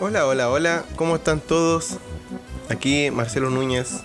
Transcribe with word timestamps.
Hola, 0.00 0.26
hola, 0.26 0.50
hola, 0.50 0.84
¿cómo 0.96 1.16
están 1.16 1.40
todos? 1.40 1.98
Aquí 2.68 3.10
Marcelo 3.10 3.50
Núñez 3.50 4.02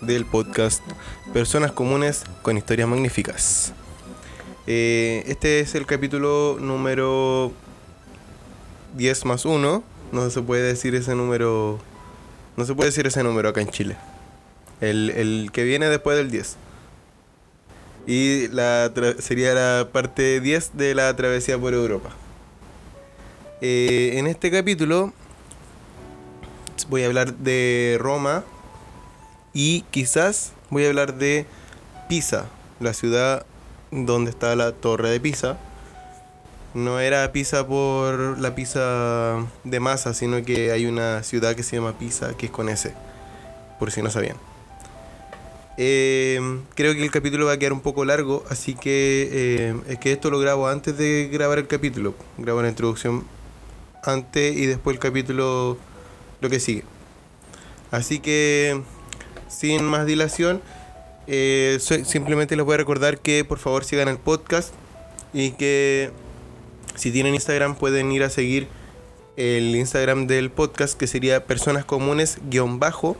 del 0.00 0.24
podcast 0.24 0.82
Personas 1.32 1.72
Comunes 1.72 2.24
con 2.42 2.56
Historias 2.56 2.88
Magníficas. 2.88 3.72
Eh, 4.66 5.24
este 5.26 5.60
es 5.60 5.74
el 5.74 5.86
capítulo 5.86 6.58
número 6.60 7.52
10 8.96 9.24
más 9.24 9.44
1. 9.44 9.82
No 10.12 10.30
se 10.30 10.42
puede 10.42 10.62
decir 10.62 10.94
ese 10.94 11.14
número. 11.14 11.78
No 12.56 12.64
se 12.64 12.74
puede 12.74 12.90
decir 12.90 13.06
ese 13.06 13.22
número 13.22 13.48
acá 13.48 13.60
en 13.60 13.68
Chile. 13.68 13.96
El, 14.80 15.10
el 15.10 15.50
que 15.52 15.64
viene 15.64 15.88
después 15.88 16.16
del 16.16 16.30
10. 16.30 16.56
Y 18.06 18.48
la 18.48 18.92
sería 19.18 19.54
la 19.54 19.88
parte 19.90 20.40
10 20.40 20.76
de 20.76 20.94
la 20.94 21.14
travesía 21.16 21.58
por 21.58 21.72
Europa. 21.72 22.10
Eh, 23.60 24.18
en 24.18 24.26
este 24.26 24.50
capítulo 24.50 25.12
voy 26.88 27.02
a 27.02 27.06
hablar 27.06 27.34
de 27.34 27.96
Roma 27.98 28.44
y 29.54 29.82
quizás 29.90 30.52
voy 30.68 30.84
a 30.84 30.88
hablar 30.88 31.14
de 31.14 31.46
Pisa, 32.08 32.46
la 32.80 32.92
ciudad 32.92 33.46
donde 33.90 34.30
está 34.30 34.54
la 34.54 34.72
torre 34.72 35.08
de 35.08 35.20
Pisa. 35.20 35.56
No 36.74 37.00
era 37.00 37.32
Pisa 37.32 37.66
por 37.66 38.38
la 38.38 38.54
pizza 38.54 39.46
de 39.62 39.80
masa, 39.80 40.12
sino 40.12 40.44
que 40.44 40.72
hay 40.72 40.84
una 40.84 41.22
ciudad 41.22 41.54
que 41.54 41.62
se 41.62 41.76
llama 41.76 41.96
Pisa, 41.96 42.36
que 42.36 42.46
es 42.46 42.52
con 42.52 42.68
S, 42.68 42.92
por 43.78 43.92
si 43.92 44.02
no 44.02 44.10
sabían. 44.10 44.36
Eh, 45.76 46.40
creo 46.74 46.94
que 46.94 47.02
el 47.02 47.10
capítulo 47.10 47.46
va 47.46 47.52
a 47.52 47.58
quedar 47.58 47.72
un 47.72 47.80
poco 47.80 48.04
largo, 48.04 48.44
así 48.48 48.74
que 48.74 49.28
eh, 49.32 49.74
es 49.88 49.98
que 49.98 50.12
esto 50.12 50.30
lo 50.30 50.38
grabo 50.38 50.68
antes 50.68 50.96
de 50.96 51.28
grabar 51.32 51.58
el 51.58 51.66
capítulo. 51.66 52.14
Grabo 52.38 52.62
la 52.62 52.68
introducción 52.68 53.24
antes 54.04 54.56
y 54.56 54.66
después 54.66 54.94
el 54.94 55.00
capítulo 55.00 55.76
lo 56.40 56.50
que 56.50 56.60
sigue. 56.60 56.84
Así 57.90 58.18
que, 58.18 58.82
sin 59.48 59.84
más 59.84 60.06
dilación, 60.06 60.60
eh, 61.26 61.78
simplemente 61.80 62.56
les 62.56 62.64
voy 62.64 62.74
a 62.74 62.78
recordar 62.78 63.18
que 63.18 63.44
por 63.44 63.58
favor 63.58 63.84
sigan 63.84 64.08
el 64.08 64.18
podcast 64.18 64.74
y 65.32 65.52
que 65.52 66.10
si 66.94 67.10
tienen 67.10 67.34
Instagram 67.34 67.76
pueden 67.76 68.12
ir 68.12 68.22
a 68.22 68.30
seguir 68.30 68.68
el 69.36 69.74
Instagram 69.74 70.26
del 70.26 70.50
podcast 70.50 70.98
que 70.98 71.06
sería 71.06 71.44
personas 71.44 71.84
comunes 71.84 72.38
guion 72.48 72.78
bajo. 72.78 73.16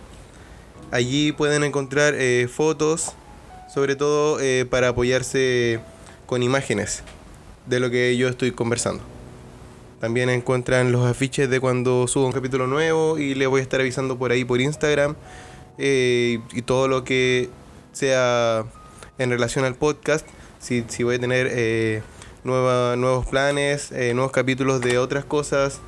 Allí 0.90 1.32
pueden 1.32 1.64
encontrar 1.64 2.14
eh, 2.14 2.48
fotos, 2.48 3.12
sobre 3.72 3.96
todo 3.96 4.40
eh, 4.40 4.66
para 4.68 4.88
apoyarse 4.88 5.80
con 6.26 6.42
imágenes 6.42 7.02
de 7.66 7.80
lo 7.80 7.90
que 7.90 8.16
yo 8.16 8.28
estoy 8.28 8.52
conversando. 8.52 9.02
También 10.00 10.28
encuentran 10.30 10.92
los 10.92 11.06
afiches 11.06 11.48
de 11.48 11.60
cuando 11.60 12.06
subo 12.06 12.26
un 12.26 12.32
capítulo 12.32 12.66
nuevo 12.66 13.18
y 13.18 13.34
les 13.34 13.48
voy 13.48 13.60
a 13.60 13.62
estar 13.62 13.80
avisando 13.80 14.18
por 14.18 14.32
ahí 14.32 14.44
por 14.44 14.60
Instagram 14.60 15.16
y 15.78 16.62
todo 16.62 16.88
lo 16.88 17.04
que 17.04 17.48
sea 17.92 18.64
en 19.18 19.30
relación 19.30 19.64
al 19.64 19.74
podcast, 19.74 20.26
si, 20.58 20.84
si 20.88 21.02
voy 21.02 21.16
a 21.16 21.18
tener 21.18 21.48
eh, 21.50 22.02
nuevos 22.44 23.26
planes, 23.26 23.92
eh, 23.92 24.12
nuevos 24.14 24.32
capítulos 24.32 24.80
de 24.80 24.98
otras 24.98 25.24
cosas, 25.24 25.80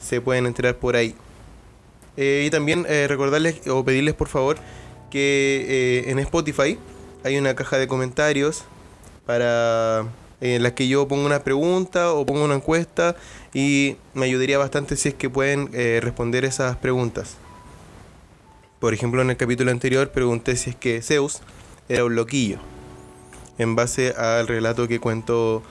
se 0.00 0.20
pueden 0.20 0.46
enterar 0.46 0.76
por 0.76 0.96
ahí. 0.96 1.14
Eh, 2.16 2.44
y 2.46 2.50
también 2.50 2.84
recordarles 3.08 3.66
o 3.66 3.84
pedirles 3.84 4.14
por 4.14 4.28
favor 4.28 4.56
que 5.10 6.04
en 6.06 6.18
Spotify 6.20 6.78
hay 7.24 7.36
una 7.38 7.54
caja 7.54 7.78
de 7.78 7.88
comentarios 7.88 8.64
para 9.26 10.04
en 10.40 10.62
la 10.62 10.74
que 10.74 10.88
yo 10.88 11.08
pongo 11.08 11.24
una 11.24 11.42
pregunta 11.42 12.12
o 12.12 12.26
pongo 12.26 12.44
una 12.44 12.54
encuesta 12.54 13.16
y 13.52 13.96
me 14.12 14.26
ayudaría 14.26 14.58
bastante 14.58 14.96
si 14.96 15.08
es 15.10 15.14
que 15.14 15.30
pueden 15.30 15.70
responder 16.02 16.44
esas 16.44 16.76
preguntas. 16.76 17.36
Por 18.84 18.92
ejemplo, 18.92 19.22
en 19.22 19.30
el 19.30 19.38
capítulo 19.38 19.70
anterior 19.70 20.10
pregunté 20.10 20.56
si 20.56 20.68
es 20.70 20.76
que 20.76 21.00
Zeus 21.00 21.40
era 21.88 22.04
un 22.04 22.14
loquillo, 22.16 22.58
en 23.56 23.76
base 23.76 24.14
al 24.16 24.46
relato 24.46 24.86
que 24.88 25.00
cuento 25.00 25.62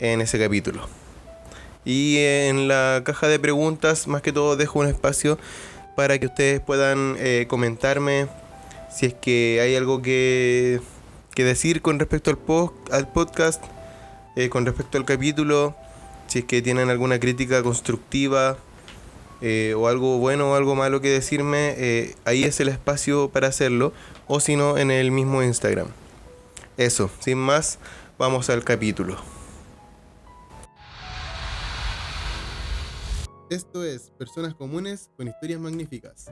en 0.00 0.20
ese 0.20 0.36
capítulo. 0.36 0.88
Y 1.84 2.16
en 2.18 2.66
la 2.66 3.02
caja 3.04 3.28
de 3.28 3.38
preguntas, 3.38 4.08
más 4.08 4.20
que 4.20 4.32
todo, 4.32 4.56
dejo 4.56 4.80
un 4.80 4.88
espacio 4.88 5.38
para 5.96 6.18
que 6.18 6.26
ustedes 6.26 6.60
puedan 6.60 7.16
eh, 7.18 7.46
comentarme 7.48 8.28
si 8.94 9.06
es 9.06 9.14
que 9.14 9.60
hay 9.60 9.74
algo 9.74 10.02
que, 10.02 10.80
que 11.34 11.42
decir 11.42 11.82
con 11.82 11.98
respecto 11.98 12.30
al, 12.30 12.38
post, 12.38 12.74
al 12.92 13.08
podcast, 13.08 13.64
eh, 14.36 14.48
con 14.48 14.64
respecto 14.64 14.98
al 14.98 15.04
capítulo, 15.04 15.74
si 16.28 16.40
es 16.40 16.44
que 16.44 16.62
tienen 16.62 16.90
alguna 16.90 17.18
crítica 17.18 17.62
constructiva 17.62 18.58
eh, 19.40 19.74
o 19.76 19.88
algo 19.88 20.18
bueno 20.18 20.52
o 20.52 20.54
algo 20.54 20.76
malo 20.76 21.00
que 21.00 21.08
decirme, 21.08 22.14
ahí 22.24 22.44
es 22.44 22.60
el 22.60 22.68
espacio 22.68 23.30
para 23.30 23.48
hacerlo, 23.48 23.92
o 24.28 24.38
si 24.38 24.56
no, 24.56 24.78
en 24.78 24.90
el 24.90 25.10
mismo 25.10 25.42
Instagram. 25.42 25.88
Eso, 26.76 27.10
sin 27.20 27.38
más, 27.38 27.78
vamos 28.18 28.50
al 28.50 28.64
capítulo. 28.64 29.35
Esto 33.48 33.84
es 33.84 34.10
Personas 34.18 34.54
Comunes 34.54 35.10
con 35.16 35.28
Historias 35.28 35.60
Magníficas. 35.60 36.26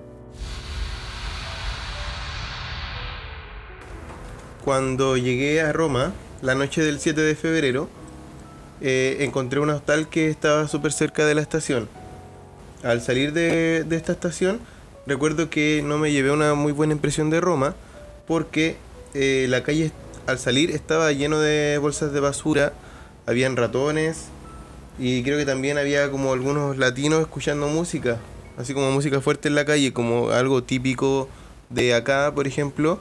Cuando 4.65 5.17
llegué 5.17 5.61
a 5.61 5.73
Roma, 5.73 6.13
la 6.43 6.55
noche 6.55 6.83
del 6.83 6.99
7 6.99 7.21
de 7.21 7.35
febrero, 7.37 7.89
eh, 8.81 9.19
encontré 9.21 9.61
un 9.61 9.71
hostal 9.71 10.09
que 10.09 10.29
estaba 10.29 10.67
súper 10.67 10.93
cerca 10.93 11.25
de 11.25 11.35
la 11.35 11.43
estación 11.43 11.89
al 12.85 13.01
salir 13.01 13.33
de, 13.33 13.87
esta 13.91 14.13
estación, 14.13 14.61
recuerdo 15.07 15.49
que 15.49 15.83
no 15.83 15.99
me 15.99 16.13
llevé 16.13 16.31
una 16.31 16.55
muy 16.55 16.73
buena 16.73 16.93
impresión 16.93 17.31
de 17.31 17.41
Roma, 17.41 17.75
porque 18.27 18.77
eh, 19.15 19.47
la 19.49 19.63
calle 19.63 19.91
al 20.27 20.39
salir 20.39 20.71
estaba 20.71 21.11
lleno 21.13 21.39
de 21.39 21.79
bolsas 21.79 22.13
de 22.13 22.21
basura, 22.21 22.75
habían 23.27 23.57
ratones 23.57 24.27
y 24.99 25.23
creo 25.23 25.39
que 25.39 25.47
también 25.47 25.79
había 25.79 26.11
como 26.11 26.33
algunos 26.33 26.77
latinos 26.79 27.21
escuchando 27.21 27.69
música, 27.69 28.19
así 28.57 28.75
como 28.75 28.91
música 28.93 29.21
fuerte 29.21 29.49
en 29.49 29.55
la 29.55 29.65
calle, 29.65 29.93
como 29.93 30.31
algo 30.31 30.63
típico 30.63 31.29
de 31.71 31.95
acá, 31.95 32.33
por 32.35 32.47
ejemplo, 32.47 33.01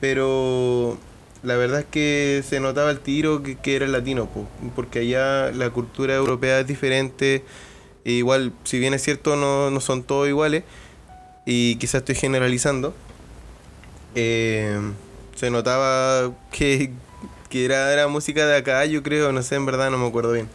pero 0.00 0.98
la 1.42 1.56
verdad 1.56 1.80
es 1.80 1.86
que 1.86 2.42
se 2.46 2.60
notaba 2.60 2.90
el 2.90 3.00
tiro 3.00 3.42
que, 3.42 3.56
que 3.56 3.76
era 3.76 3.86
latino, 3.86 4.28
porque 4.74 5.00
allá 5.00 5.50
la 5.52 5.70
cultura 5.70 6.14
europea 6.14 6.60
es 6.60 6.66
diferente, 6.66 7.44
igual, 8.04 8.52
si 8.64 8.78
bien 8.78 8.94
es 8.94 9.02
cierto, 9.02 9.36
no, 9.36 9.80
son 9.80 10.02
todos 10.02 10.28
iguales, 10.28 10.64
y 11.46 11.76
quizás 11.76 12.00
estoy 12.00 12.14
generalizando, 12.14 12.94
eh, 14.14 14.78
se 15.34 15.50
notaba 15.50 16.32
que, 16.50 16.90
era, 17.52 17.92
era, 17.92 18.08
música 18.08 18.46
de 18.46 18.56
acá, 18.56 18.84
yo 18.84 19.02
creo, 19.02 19.32
no 19.32 19.42
sé, 19.42 19.54
en 19.54 19.64
verdad 19.66 19.90
no 19.90 19.98
me 19.98 20.06
acuerdo 20.06 20.32
bien. 20.32 20.48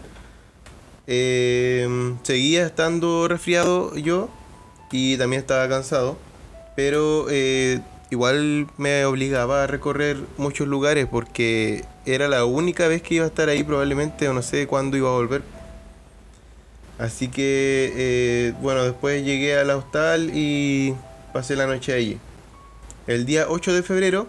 Eh, 1.06 2.16
seguía 2.24 2.66
estando 2.66 3.28
resfriado 3.28 3.94
yo 3.96 4.30
y 4.92 5.18
también 5.18 5.42
estaba 5.42 5.68
cansado, 5.68 6.18
pero 6.76 7.28
eh, 7.30 7.82
igual 8.10 8.68
me 8.78 9.04
obligaba 9.06 9.64
a 9.64 9.68
recorrer 9.68 10.18
muchos 10.38 10.68
lugares 10.68 11.08
porque 11.10 11.84
era 12.06 12.30
la 12.30 12.46
única 12.46 12.88
vez 12.88 13.02
que 13.02 13.16
iba 13.16 13.26
a 13.26 13.28
estar 13.28 13.50
ahí 13.50 13.64
probablemente 13.64 14.30
o 14.30 14.34
no 14.34 14.42
sé 14.42 14.68
cuándo 14.68 14.96
iba 14.96 15.10
a 15.10 15.14
volver. 15.14 15.42
Así 17.00 17.28
que, 17.28 17.92
eh, 17.96 18.54
bueno, 18.62 18.84
después 18.84 19.26
llegué 19.26 19.58
al 19.58 19.72
hostal 19.72 20.32
y 20.34 20.94
pasé 21.34 21.56
la 21.56 21.66
noche 21.66 21.92
allí. 21.92 22.20
El 23.08 23.26
día 23.26 23.48
8 23.50 23.74
de 23.74 23.84
febrero, 23.84 24.28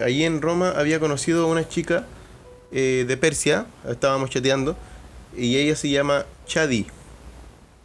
allí 0.00 0.24
en 0.24 0.42
Roma, 0.42 0.70
había 0.76 0.98
conocido 0.98 1.44
a 1.44 1.46
una 1.46 1.68
chica 1.68 2.06
de 2.72 3.16
Persia, 3.20 3.66
estábamos 3.88 4.30
chateando, 4.30 4.76
y 5.36 5.56
ella 5.56 5.76
se 5.76 5.90
llama 5.90 6.26
Chadi. 6.46 6.86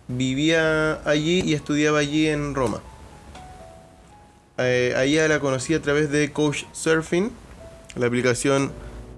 Vivía 0.07 1.01
allí 1.07 1.41
y 1.41 1.53
estudiaba 1.53 1.99
allí 1.99 2.27
en 2.27 2.55
Roma. 2.55 2.81
Eh, 4.57 4.93
a 4.95 5.03
ella 5.05 5.27
la 5.27 5.39
conocí 5.39 5.73
a 5.73 5.81
través 5.81 6.11
de 6.11 6.31
Coach 6.31 6.63
Surfing, 6.73 7.31
la 7.95 8.07
aplicación 8.07 8.71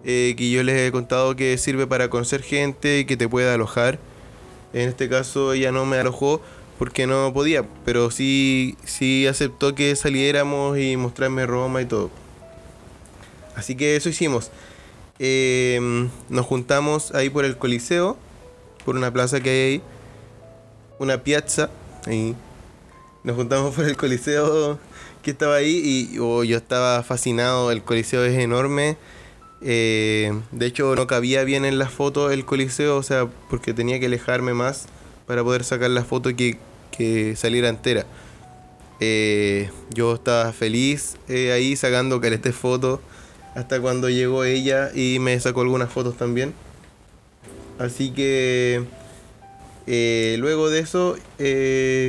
que 0.04 0.50
yo 0.52 0.64
les 0.64 0.80
he 0.80 0.92
contado 0.92 1.36
que 1.36 1.58
sirve 1.60 1.86
para 1.86 2.10
conocer 2.10 2.42
gente 2.42 3.00
y 3.00 3.06
que 3.06 3.18
te 3.18 3.30
puede 3.30 3.54
alojar 3.54 4.00
en 4.74 4.90
este 4.90 5.10
caso 5.10 5.54
ella 5.54 5.72
no 5.72 5.86
me 5.86 5.98
alojó 5.98 6.42
porque 6.78 7.06
no 7.06 7.32
podía, 7.34 7.64
pero 7.86 8.10
sí, 8.10 8.76
sí 8.86 9.28
aceptó 9.28 9.76
que 9.76 9.96
saliéramos 9.96 10.80
y 10.80 10.98
mostrarme 10.98 11.46
Roma 11.46 11.82
y 11.82 11.86
todo. 11.86 12.10
Así 13.56 13.76
que 13.76 13.96
eso 13.96 14.10
hicimos. 14.10 14.50
Em, 15.24 16.10
nos 16.30 16.48
juntamos 16.48 17.14
ahí 17.14 17.30
por 17.30 17.46
el 17.46 17.56
Coliseo, 17.56 18.18
por 18.84 18.96
una 18.96 19.14
plaza 19.14 19.40
que 19.40 19.52
hay 19.52 19.74
ahí, 19.74 19.82
una 20.98 21.22
piazza 21.22 21.70
ahí. 22.08 22.36
nos 23.24 23.36
juntamos 23.36 23.76
por 23.76 23.86
el 23.86 23.96
coliseo 23.96 24.80
que 25.22 25.30
estaba 25.30 25.58
ahí 25.58 26.10
y 26.12 26.18
oh, 26.18 26.44
yo 26.44 26.58
estaba 26.58 27.04
fascinado, 27.04 27.72
el 27.72 27.84
coliseo 27.84 28.26
es 28.26 28.36
enorme. 28.40 28.98
Eh, 29.62 30.34
de 30.52 30.66
hecho 30.66 30.96
no 30.96 31.06
cabía 31.06 31.44
bien 31.44 31.66
en 31.66 31.78
la 31.78 31.88
foto 31.88 32.32
el 32.32 32.44
coliseo, 32.44 32.98
o 32.98 33.04
sea, 33.04 33.28
porque 33.48 33.76
tenía 33.76 34.00
que 34.00 34.08
alejarme 34.08 34.56
más 34.56 34.88
para 35.28 35.44
poder 35.44 35.64
sacar 35.64 35.92
la 35.92 36.04
foto 36.04 36.36
que, 36.36 36.58
que 36.98 37.36
saliera 37.36 37.70
entera. 37.70 38.08
Eh, 39.00 39.70
yo 39.92 40.16
estaba 40.16 40.52
feliz 40.52 41.18
eh, 41.28 41.52
ahí 41.52 41.76
sacando 41.76 42.20
caretes 42.20 42.56
fotos 42.56 43.02
hasta 43.56 43.82
cuando 43.82 44.10
llegó 44.10 44.44
ella 44.44 44.92
y 44.94 45.20
me 45.20 45.40
sacó 45.40 45.62
algunas 45.62 45.92
fotos 45.92 46.18
también. 46.18 46.54
Así 47.80 48.12
que 48.12 48.86
luego 50.40 50.70
de 50.70 50.80
eso, 50.80 51.18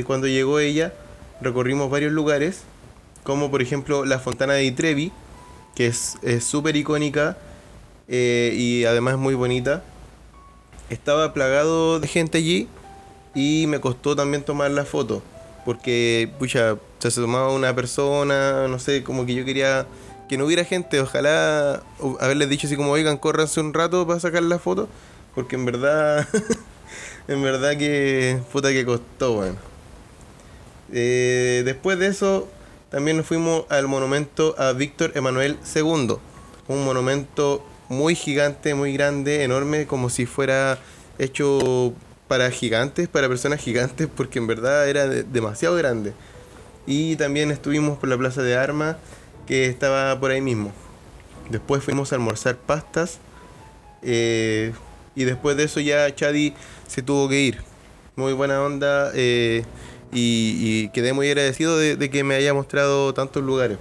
cuando 0.05 0.27
llegó 0.27 0.59
ella, 0.59 0.93
recorrimos 1.41 1.89
varios 1.89 2.11
lugares 2.11 2.63
como 3.23 3.49
por 3.49 3.61
ejemplo 3.61 4.05
la 4.05 4.19
Fontana 4.19 4.53
de 4.53 4.71
Trevi, 4.71 5.11
que 5.75 5.87
es 5.87 6.17
súper 6.41 6.75
icónica 6.75 7.37
eh, 8.07 8.53
y 8.55 8.85
además 8.85 9.17
muy 9.17 9.33
bonita. 9.33 9.83
Estaba 10.89 11.33
plagado 11.33 11.99
de 11.99 12.07
gente 12.07 12.37
allí 12.37 12.67
y 13.33 13.65
me 13.67 13.79
costó 13.79 14.15
también 14.15 14.43
tomar 14.43 14.69
la 14.71 14.85
foto, 14.85 15.23
porque 15.65 16.29
pucha, 16.37 16.75
se 16.99 17.09
tomaba 17.09 17.51
una 17.51 17.73
persona, 17.73 18.67
no 18.67 18.77
sé, 18.77 19.03
como 19.03 19.25
que 19.25 19.33
yo 19.33 19.45
quería 19.45 19.87
que 20.27 20.37
no 20.37 20.45
hubiera 20.45 20.63
gente, 20.65 20.99
ojalá 20.99 21.83
haberles 22.19 22.49
dicho 22.49 22.67
así 22.67 22.75
como, 22.75 22.91
oigan, 22.91 23.17
córranse 23.17 23.59
un 23.59 23.73
rato 23.73 24.05
para 24.07 24.19
sacar 24.19 24.43
la 24.43 24.59
foto, 24.59 24.87
porque 25.35 25.55
en 25.55 25.65
verdad, 25.65 26.27
en 27.27 27.41
verdad 27.41 27.77
que 27.77 28.39
puta 28.51 28.69
que 28.69 28.85
costó, 28.85 29.33
bueno. 29.33 29.55
Eh, 30.91 31.63
después 31.65 31.97
de 31.99 32.07
eso, 32.07 32.47
también 32.89 33.17
nos 33.17 33.25
fuimos 33.25 33.65
al 33.69 33.87
monumento 33.87 34.55
a 34.57 34.73
Víctor 34.73 35.11
Emanuel 35.15 35.57
II, 35.75 36.17
un 36.67 36.85
monumento 36.85 37.65
muy 37.89 38.15
gigante, 38.15 38.75
muy 38.75 38.93
grande, 38.93 39.43
enorme, 39.43 39.87
como 39.87 40.09
si 40.09 40.25
fuera 40.25 40.77
hecho 41.19 41.93
para 42.27 42.49
gigantes, 42.51 43.07
para 43.07 43.27
personas 43.27 43.59
gigantes, 43.59 44.07
porque 44.15 44.39
en 44.39 44.47
verdad 44.47 44.87
era 44.87 45.07
demasiado 45.07 45.75
grande. 45.75 46.13
Y 46.85 47.15
también 47.15 47.51
estuvimos 47.51 47.97
por 47.97 48.09
la 48.09 48.17
Plaza 48.17 48.41
de 48.41 48.55
Armas, 48.55 48.97
que 49.47 49.65
estaba 49.67 50.19
por 50.19 50.31
ahí 50.31 50.41
mismo. 50.41 50.71
Después 51.49 51.83
fuimos 51.83 52.11
a 52.11 52.15
almorzar 52.15 52.57
pastas. 52.57 53.19
Eh, 54.01 54.73
y 55.15 55.23
después 55.23 55.55
de 55.57 55.63
eso 55.63 55.79
ya 55.79 56.13
Chadi 56.13 56.53
se 56.87 57.01
tuvo 57.01 57.29
que 57.29 57.41
ir. 57.41 57.61
Muy 58.15 58.33
buena 58.33 58.61
onda. 58.61 59.11
Eh, 59.13 59.63
y, 60.11 60.89
quedé 60.89 61.13
muy 61.13 61.27
agradecido 61.27 61.77
de, 61.77 62.09
que 62.09 62.23
me 62.23 62.35
haya 62.35 62.53
mostrado 62.53 63.13
tantos 63.13 63.43
lugares. 63.43 63.77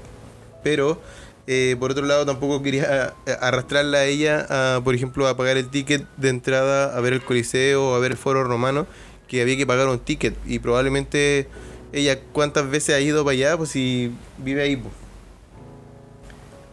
Pero, 0.65 1.01
eh, 1.47 1.77
por 1.79 1.91
otro 1.91 2.07
lado, 2.07 2.25
tampoco 2.25 2.63
quería 2.63 3.15
arrastrarla 3.41 3.99
a 3.99 4.05
ella, 4.05 4.81
por 4.83 4.95
ejemplo, 4.95 5.29
a 5.29 5.37
pagar 5.37 5.57
el 5.57 5.69
ticket 5.69 6.07
de 6.17 6.29
entrada 6.31 6.97
a 6.97 7.01
ver 7.01 7.13
el 7.13 7.23
Coliseo 7.23 7.91
o 7.91 7.95
a 7.95 7.99
ver 7.99 8.13
el 8.13 8.17
Foro 8.17 8.45
Romano, 8.45 8.87
que 9.29 9.43
había 9.43 9.57
que 9.57 9.67
pagar 9.67 9.89
un 9.89 9.99
ticket. 9.99 10.35
Y 10.47 10.61
probablemente 10.61 11.49
ella, 11.93 12.19
¿cuántas 12.33 12.71
veces 12.71 12.95
ha 12.95 13.01
ido 13.01 13.25
para 13.25 13.33
allá? 13.33 13.57
Pues 13.57 13.71
si 13.71 14.13
vive 14.39 14.63
ahí. 14.63 14.77
Pues. 14.77 15.02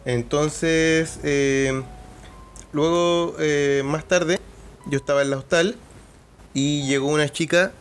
Entonces, 0.04 1.18
eh, 1.22 1.82
luego, 2.72 3.36
más 3.84 4.04
tarde, 4.04 4.40
yo 4.86 4.98
estaba 4.98 5.22
en 5.22 5.30
la 5.30 5.38
hostal 5.38 5.76
y 6.54 6.86
llegó 6.86 7.08
una 7.08 7.28
chica 7.28 7.72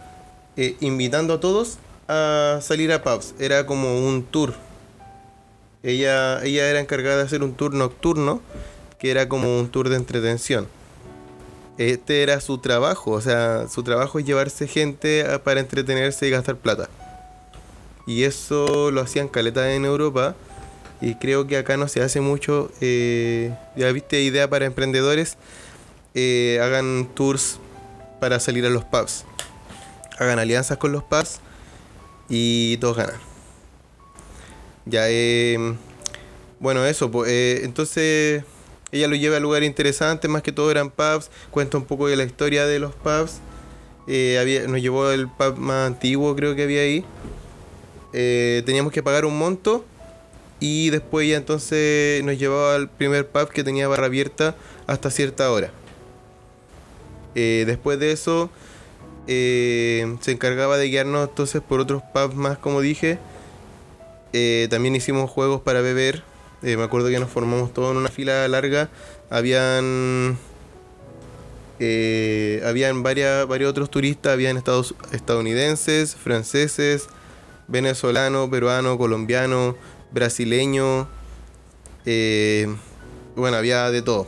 eh, 0.58 0.76
invitando 0.80 1.36
a 1.36 1.40
todos 1.40 1.78
a 2.08 2.60
salir 2.62 2.92
a 2.92 3.02
pubs. 3.02 3.34
Era 3.40 3.66
como 3.66 4.06
un 4.08 4.24
tour. 4.24 4.54
Ella, 5.84 6.44
ella 6.44 6.70
era 6.70 6.80
encargada 6.80 7.18
de 7.18 7.24
hacer 7.24 7.44
un 7.44 7.54
tour 7.54 7.74
nocturno, 7.74 8.42
que 8.98 9.12
era 9.12 9.30
como 9.30 9.60
un 9.60 9.70
tour 9.70 9.90
de 9.90 9.96
entretención. 9.96 10.68
Este 11.78 12.24
era 12.24 12.42
su 12.42 12.58
trabajo, 12.58 13.12
o 13.12 13.22
sea, 13.22 13.70
su 13.70 13.84
trabajo 13.84 14.20
es 14.20 14.26
llevarse 14.26 14.68
gente 14.68 15.24
para 15.46 15.62
entretenerse 15.62 16.28
y 16.28 16.32
gastar 16.32 16.58
plata. 16.58 16.90
Y 18.06 18.24
eso 18.24 18.92
lo 18.92 19.00
hacían 19.00 19.30
caleta 19.30 19.74
en 19.74 19.86
Europa. 19.86 20.36
Y 21.02 21.16
creo 21.16 21.48
que 21.48 21.58
acá 21.58 21.78
no 21.78 21.88
se 21.88 22.02
hace 22.02 22.22
mucho. 22.22 22.72
Eh, 22.82 23.54
ya 23.76 23.92
viste, 23.92 24.22
idea 24.22 24.50
para 24.50 24.66
emprendedores. 24.66 25.38
Eh, 26.14 26.60
hagan 26.62 27.08
tours 27.14 27.60
para 28.20 28.40
salir 28.40 28.66
a 28.66 28.70
los 28.70 28.84
pubs 28.84 29.26
hagan 30.18 30.38
alianzas 30.38 30.78
con 30.78 30.92
los 30.92 31.04
pubs 31.04 31.40
y 32.28 32.76
todos 32.78 32.98
ganan. 32.98 33.16
Ya, 34.86 35.04
eh, 35.08 35.58
bueno, 36.60 36.86
eso, 36.86 37.10
pues, 37.10 37.64
entonces 37.64 38.44
ella 38.92 39.08
lo 39.08 39.16
lleva 39.16 39.38
a 39.38 39.40
lugares 39.40 39.68
interesantes, 39.68 40.30
más 40.30 40.42
que 40.42 40.52
todo 40.52 40.70
eran 40.72 40.90
pubs, 40.90 41.32
cuenta 41.52 41.78
un 41.78 41.86
poco 41.86 42.08
de 42.08 42.18
la 42.18 42.26
historia 42.26 42.66
de 42.66 42.80
los 42.80 42.94
pubs. 42.96 43.40
Nos 44.08 44.82
llevó 44.82 45.06
al 45.06 45.32
pub 45.32 45.58
más 45.58 45.88
antiguo, 45.88 46.36
creo 46.36 46.54
que 46.56 46.64
había 46.64 46.82
ahí. 46.82 47.06
Teníamos 48.12 48.92
que 48.92 49.02
pagar 49.02 49.24
un 49.24 49.38
monto 49.38 49.86
y 50.60 50.90
después 50.90 51.28
ya 51.28 51.38
entonces 51.38 52.24
nos 52.24 52.38
llevaba 52.38 52.76
al 52.76 52.90
primer 52.90 53.28
pub 53.28 53.50
que 53.50 53.64
tenía 53.64 53.88
barra 53.88 54.06
abierta 54.06 54.56
hasta 54.88 55.10
cierta 55.10 55.52
hora. 55.52 55.72
después 57.34 58.00
de 58.00 58.12
eso 58.12 58.50
eh, 59.32 60.18
se 60.22 60.32
encargaba 60.32 60.80
de 60.80 60.88
guiarnos 60.88 61.30
entonces 61.30 61.62
por 61.62 61.80
otros 61.80 62.02
pubs 62.02 62.34
más, 62.34 62.58
como 62.58 62.82
dije. 62.82 63.20
Eh, 64.34 64.68
también 64.72 64.96
hicimos 64.96 65.30
juegos 65.30 65.62
para 65.62 65.82
beber. 65.82 66.24
Eh, 66.64 66.78
me 66.78 66.84
acuerdo 66.84 67.10
que 67.10 67.20
nos 67.20 67.30
formamos 67.30 67.72
todos 67.72 67.92
en 67.92 67.98
una 67.98 68.10
fila 68.10 68.48
larga. 68.48 68.90
Habían. 69.30 70.36
habían 72.66 73.04
varias, 73.04 73.48
varios 73.48 73.70
otros 73.70 73.92
turistas, 73.92 74.34
habían 74.34 74.58
estados, 74.58 74.96
estadounidenses, 75.12 76.16
franceses, 76.16 77.08
venezolanos, 77.68 78.50
peruanos, 78.50 78.98
colombianos, 78.98 79.76
brasileños. 80.12 81.08
bueno, 83.36 83.58
había 83.58 83.92
de 83.92 84.02
todo. 84.02 84.28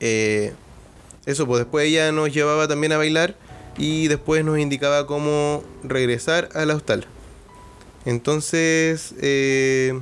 eso, 0.00 1.46
pues 1.46 1.60
después 1.60 1.86
ella 1.86 2.12
nos 2.12 2.32
llevaba 2.32 2.68
también 2.68 2.92
a 2.92 2.96
bailar 2.96 3.36
y 3.78 4.08
después 4.08 4.44
nos 4.44 4.58
indicaba 4.58 5.06
cómo 5.06 5.62
regresar 5.84 6.48
al 6.54 6.70
hostal. 6.70 7.06
Entonces, 8.04 9.14
eh, 9.20 9.98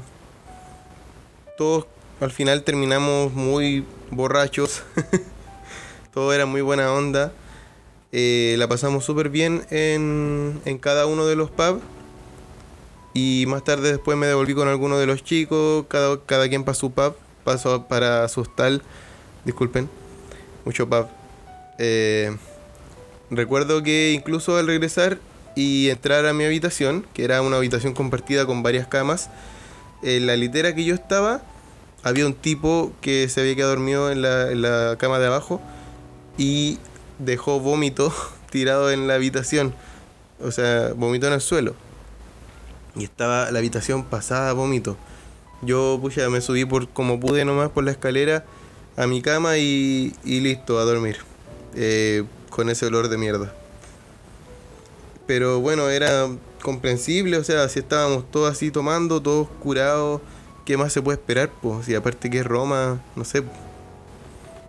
todos 1.58 1.86
al 2.20 2.30
final 2.30 2.62
terminamos 2.62 3.32
muy 3.32 3.84
borrachos. 4.10 4.82
Todo 6.14 6.32
era 6.32 6.46
muy 6.46 6.62
buena 6.62 6.92
onda. 6.92 7.32
Eh, 8.12 8.54
la 8.58 8.68
pasamos 8.68 9.04
súper 9.04 9.28
bien 9.28 9.66
en, 9.70 10.60
en, 10.64 10.78
cada 10.78 11.06
uno 11.06 11.26
de 11.26 11.36
los 11.36 11.50
pubs. 11.50 11.82
Y 13.16 13.46
más 13.48 13.64
tarde 13.64 13.92
después 13.92 14.18
me 14.18 14.26
devolví 14.26 14.54
con 14.54 14.68
algunos 14.68 14.98
de 14.98 15.06
los 15.06 15.24
chicos. 15.24 15.86
Cada, 15.88 16.20
cada 16.26 16.48
quien 16.48 16.64
para 16.64 16.74
su 16.74 16.90
pub. 16.90 17.16
Pasó 17.44 17.86
para 17.88 18.28
su 18.28 18.42
hostal. 18.42 18.82
Disculpen. 19.44 19.88
Mucho 20.66 20.86
pub. 20.86 21.06
Eh, 21.78 22.36
Recuerdo 23.30 23.82
que 23.82 24.12
incluso 24.12 24.56
al 24.56 24.66
regresar 24.66 25.18
y 25.56 25.88
entrar 25.90 26.26
a 26.26 26.32
mi 26.32 26.44
habitación, 26.44 27.04
que 27.12 27.24
era 27.24 27.42
una 27.42 27.56
habitación 27.56 27.92
compartida 27.92 28.46
con 28.46 28.62
varias 28.62 28.86
camas, 28.86 29.30
en 30.02 30.26
la 30.26 30.36
litera 30.36 30.74
que 30.74 30.84
yo 30.84 30.94
estaba, 30.94 31.42
había 32.04 32.26
un 32.26 32.34
tipo 32.34 32.92
que 33.00 33.28
se 33.28 33.40
había 33.40 33.56
quedado 33.56 33.72
dormido 33.72 34.12
en 34.12 34.22
la, 34.22 34.96
cama 34.98 35.18
de 35.18 35.26
abajo 35.26 35.60
y 36.38 36.78
dejó 37.18 37.58
vómito 37.58 38.12
tirado 38.50 38.92
en 38.92 39.08
la 39.08 39.14
habitación. 39.14 39.74
O 40.40 40.52
sea, 40.52 40.92
vómito 40.94 41.26
en 41.26 41.32
el 41.32 41.40
suelo. 41.40 41.74
Y 42.96 43.04
estaba 43.04 43.50
la 43.50 43.58
habitación 43.58 44.04
pasada 44.04 44.52
vómito. 44.52 44.96
Yo 45.62 45.98
pucha, 46.00 46.28
me 46.30 46.40
subí 46.40 46.64
por 46.64 46.88
como 46.88 47.20
pude 47.20 47.44
nomás 47.44 47.70
por 47.70 47.84
la 47.84 47.90
escalera 47.90 48.44
a 48.96 49.06
mi 49.06 49.22
cama 49.22 49.58
y, 49.58 50.14
y 50.24 50.40
listo, 50.40 50.78
a 50.78 50.84
dormir. 50.84 51.18
Eh, 51.74 52.24
con 52.48 52.70
ese 52.70 52.86
olor 52.86 53.08
de 53.08 53.18
mierda. 53.18 53.52
Pero 55.26 55.60
bueno, 55.60 55.90
era 55.90 56.26
comprensible, 56.62 57.36
o 57.36 57.44
sea, 57.44 57.68
si 57.68 57.80
estábamos 57.80 58.30
todos 58.30 58.50
así 58.50 58.70
tomando, 58.70 59.20
todos 59.20 59.48
curados, 59.60 60.22
¿qué 60.64 60.78
más 60.78 60.92
se 60.92 61.02
puede 61.02 61.18
esperar? 61.18 61.50
Pues, 61.60 61.84
si 61.84 61.94
aparte 61.94 62.30
que 62.30 62.38
es 62.38 62.46
Roma, 62.46 63.02
no 63.14 63.24
sé, 63.24 63.42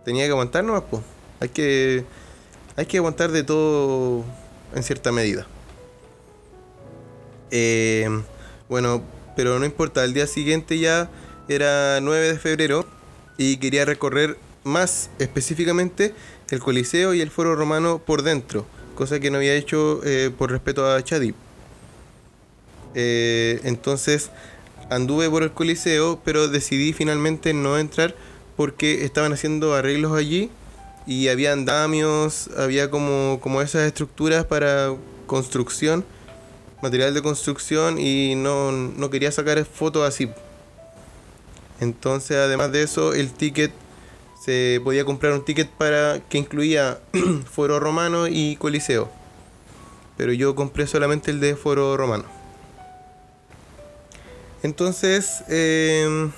tenía 0.03 0.25
que 0.25 0.31
aguantar 0.31 0.65
nomás, 0.65 0.83
pues. 0.89 1.01
Hay 1.39 1.49
que, 1.49 2.03
hay 2.75 2.85
que 2.85 2.97
aguantar 2.97 3.31
de 3.31 3.43
todo 3.43 4.25
en 4.75 4.83
cierta 4.83 5.13
medida. 5.13 5.47
Eh, 7.51 8.09
bueno, 8.69 9.03
pero 9.35 9.59
no 9.59 9.65
importa, 9.65 10.03
el 10.03 10.13
día 10.13 10.27
siguiente 10.27 10.79
ya 10.79 11.09
era 11.47 11.99
9 12.01 12.33
de 12.33 12.39
febrero 12.39 12.85
y 13.37 13.57
quería 13.57 13.85
recorrer 13.85 14.37
más 14.63 15.09
específicamente 15.19 16.13
el 16.49 16.59
Coliseo 16.59 17.13
y 17.13 17.21
el 17.21 17.31
Foro 17.31 17.55
Romano 17.55 17.99
por 17.99 18.23
dentro, 18.23 18.65
cosa 18.95 19.19
que 19.19 19.31
no 19.31 19.37
había 19.37 19.53
hecho 19.53 20.01
eh, 20.03 20.31
por 20.37 20.51
respeto 20.51 20.91
a 20.91 21.01
Chadi. 21.03 21.33
Eh, 22.95 23.61
entonces 23.63 24.31
anduve 24.89 25.29
por 25.29 25.43
el 25.43 25.51
Coliseo, 25.51 26.21
pero 26.23 26.47
decidí 26.47 26.93
finalmente 26.93 27.53
no 27.53 27.77
entrar 27.77 28.15
porque 28.55 29.05
estaban 29.05 29.33
haciendo 29.33 29.75
arreglos 29.75 30.17
allí 30.17 30.49
y 31.05 31.27
había 31.27 31.53
andamios, 31.53 32.49
había 32.57 32.89
como, 32.89 33.39
como 33.41 33.61
esas 33.61 33.83
estructuras 33.83 34.45
para 34.45 34.93
construcción, 35.27 36.05
material 36.81 37.13
de 37.13 37.21
construcción 37.21 37.99
y 37.99 38.35
no, 38.35 38.71
no 38.71 39.09
quería 39.09 39.31
sacar 39.31 39.63
fotos 39.65 40.07
así. 40.07 40.29
Entonces, 41.79 42.37
además 42.37 42.71
de 42.71 42.83
eso, 42.83 43.13
el 43.13 43.31
ticket 43.31 43.71
se 44.43 44.79
podía 44.83 45.05
comprar 45.05 45.33
un 45.33 45.43
ticket 45.43 45.69
para 45.69 46.21
que 46.29 46.37
incluía 46.37 46.99
foro 47.51 47.79
romano 47.79 48.27
y 48.27 48.55
coliseo. 48.55 49.09
Pero 50.15 50.33
yo 50.33 50.55
compré 50.55 50.87
solamente 50.87 51.31
el 51.31 51.39
de 51.39 51.55
foro 51.55 51.95
romano. 51.97 52.25
Entonces, 54.63 55.43
em, 55.47 56.31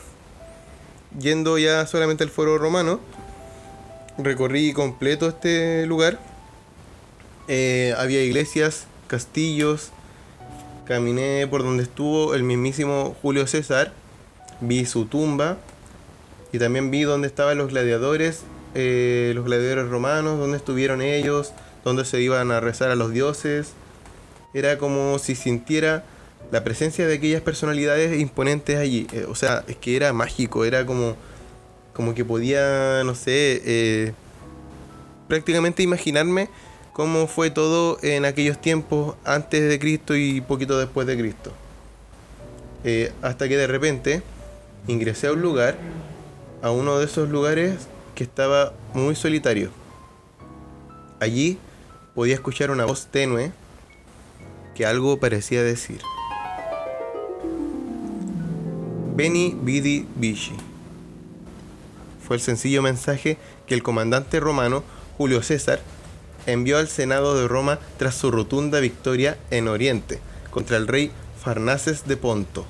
yendo 1.17 1.58
ya 1.58 1.86
solamente 1.88 2.24
al 2.24 2.29
foro 2.29 2.58
romano, 2.58 3.00
recorrí 4.17 4.74
completo 4.74 5.29
este 5.29 5.86
lugar. 5.86 6.19
Eh, 7.48 7.93
había 7.98 8.24
iglesias, 8.24 8.86
castillos. 9.08 9.91
Caminé 10.89 11.46
por 11.48 11.62
donde 11.62 11.84
estuvo 11.84 12.34
el 12.34 12.41
mismísimo 12.41 13.15
Julio 13.22 13.46
César. 13.46 13.93
Vi 14.60 14.88
su 14.88 15.05
tumba. 15.05 15.58
Y 16.51 16.58
también 16.58 16.89
vi 16.89 17.03
dónde 17.03 17.27
estaban 17.27 17.60
los 17.60 17.69
gladiadores, 17.69 18.41
eh, 18.74 19.34
los 19.36 19.46
gladiadores 19.46 19.88
romanos, 19.88 20.39
dónde 20.39 20.58
estuvieron 20.58 21.03
ellos, 21.03 21.53
dónde 21.86 22.05
se 22.05 22.19
iban 22.22 22.50
a 22.50 22.60
rezar 22.60 22.89
a 22.89 22.96
los 22.96 23.13
dioses. 23.13 23.74
Era 24.55 24.79
como 24.79 25.19
si 25.19 25.36
sintiera 25.36 26.03
la 26.51 26.63
presencia 26.63 27.05
de 27.05 27.13
aquellas 27.13 27.43
personalidades 27.43 28.19
imponentes 28.19 28.79
allí. 28.79 29.05
Eh, 29.13 29.27
o 29.29 29.36
sea, 29.36 29.63
es 29.67 29.75
que 29.75 29.96
era 29.96 30.12
mágico, 30.12 30.65
era 30.65 30.88
como, 30.88 31.15
como 31.93 32.15
que 32.15 32.25
podía, 32.25 33.03
no 33.03 33.13
sé, 33.13 33.62
eh, 33.63 34.13
prácticamente 35.27 35.84
imaginarme 35.84 36.50
cómo 37.00 37.27
fue 37.27 37.50
todo 37.50 37.98
en 38.01 38.25
aquellos 38.25 38.60
tiempos 38.60 39.15
antes 39.24 39.70
de 39.70 39.79
Cristo 39.79 40.18
y 40.18 40.41
poquito 40.41 40.77
después 40.77 41.08
de 41.08 41.18
Cristo. 41.18 41.53
Eh, 42.84 43.13
hasta 43.22 43.48
que 43.48 43.56
de 43.56 43.68
repente 43.68 44.22
ingresé 44.86 45.27
a 45.27 45.32
un 45.32 45.41
lugar, 45.41 45.77
a 46.62 46.72
uno 46.72 47.00
de 47.00 47.06
esos 47.06 47.29
lugares 47.29 47.88
que 48.15 48.25
estaba 48.25 48.74
muy 48.94 49.15
solitario. 49.15 49.70
Allí 51.22 51.58
podía 52.15 52.34
escuchar 52.34 52.70
una 52.70 52.84
voz 52.84 53.08
tenue 53.08 53.53
que 54.75 54.86
algo 54.86 55.22
parecía 55.22 55.63
decir. 55.63 56.01
Beni 59.15 59.58
Vidi 59.62 60.06
Vici. 60.18 60.58
Fue 62.27 62.36
el 62.36 62.41
sencillo 62.41 62.82
mensaje 62.82 63.38
que 63.68 63.74
el 63.74 63.84
comandante 63.84 64.41
romano 64.41 64.84
Julio 65.18 65.41
César 65.44 65.79
envió 66.46 66.77
al 66.77 66.88
Senado 66.88 67.39
de 67.39 67.48
Roma 67.48 67.79
tras 67.98 68.15
su 68.15 68.31
rotunda 68.31 68.79
victoria 68.79 69.38
en 69.51 69.67
Oriente 69.67 70.19
contra 70.51 70.77
el 70.77 70.88
rey 70.88 71.12
Farnaces 71.43 72.08
de 72.08 72.17
Ponto. 72.17 72.65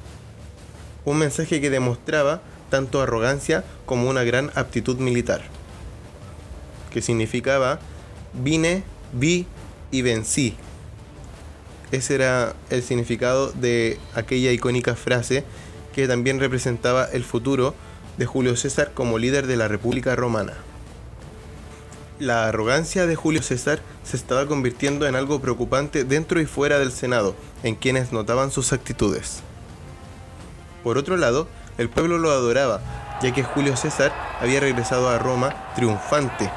Un 1.05 1.17
mensaje 1.17 1.61
que 1.61 1.69
demostraba 1.69 2.41
tanto 2.69 3.01
arrogancia 3.01 3.63
como 3.85 4.09
una 4.09 4.23
gran 4.23 4.51
aptitud 4.55 4.97
militar, 4.99 5.41
que 6.91 7.01
significaba 7.01 7.79
vine, 8.33 8.83
vi 9.13 9.47
y 9.91 10.01
vencí. 10.01 10.55
Ese 11.91 12.15
era 12.15 12.53
el 12.69 12.83
significado 12.83 13.51
de 13.51 13.97
aquella 14.13 14.51
icónica 14.51 14.95
frase 14.95 15.43
que 15.93 16.07
también 16.07 16.39
representaba 16.39 17.05
el 17.05 17.23
futuro 17.23 17.73
de 18.17 18.25
Julio 18.25 18.55
César 18.55 18.91
como 18.93 19.17
líder 19.17 19.47
de 19.47 19.57
la 19.57 19.67
República 19.67 20.15
Romana. 20.15 20.53
La 22.19 22.49
arrogancia 22.49 23.07
de 23.07 23.15
Julio 23.15 23.41
César 23.41 23.79
se 24.03 24.17
estaba 24.17 24.45
convirtiendo 24.45 25.07
en 25.07 25.15
algo 25.15 25.39
preocupante 25.39 26.03
dentro 26.03 26.41
y 26.41 26.45
fuera 26.45 26.77
del 26.77 26.91
Senado, 26.91 27.33
en 27.63 27.75
quienes 27.75 28.11
notaban 28.11 28.51
sus 28.51 28.73
actitudes. 28.73 29.39
Por 30.83 30.97
otro 30.97 31.15
lado, 31.15 31.47
el 31.77 31.87
pueblo 31.89 32.17
lo 32.17 32.29
adoraba, 32.31 32.81
ya 33.21 33.33
que 33.33 33.43
Julio 33.43 33.77
César 33.77 34.11
había 34.41 34.59
regresado 34.59 35.07
a 35.07 35.17
Roma 35.17 35.55
triunfante, 35.75 36.51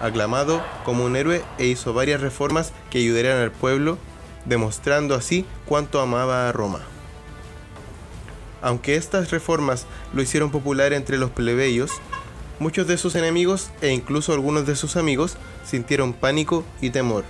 aclamado 0.00 0.62
como 0.84 1.04
un 1.04 1.16
héroe 1.16 1.42
e 1.58 1.66
hizo 1.66 1.92
varias 1.92 2.20
reformas 2.20 2.72
que 2.88 2.98
ayudarían 2.98 3.38
al 3.38 3.50
pueblo, 3.50 3.98
demostrando 4.44 5.16
así 5.16 5.44
cuánto 5.66 6.00
amaba 6.00 6.48
a 6.48 6.52
Roma. 6.52 6.82
Aunque 8.62 8.94
estas 8.94 9.32
reformas 9.32 9.86
lo 10.12 10.22
hicieron 10.22 10.52
popular 10.52 10.92
entre 10.92 11.18
los 11.18 11.30
plebeyos, 11.30 11.90
muchos 12.60 12.86
de 12.86 12.96
sus 12.96 13.16
enemigos 13.16 13.70
e 13.80 13.90
incluso 13.90 14.32
algunos 14.32 14.66
de 14.66 14.76
sus 14.76 14.96
amigos 14.96 15.36
sintieron 15.66 16.12
pánico 16.12 16.64
y 16.80 16.90
temor. 16.90 17.24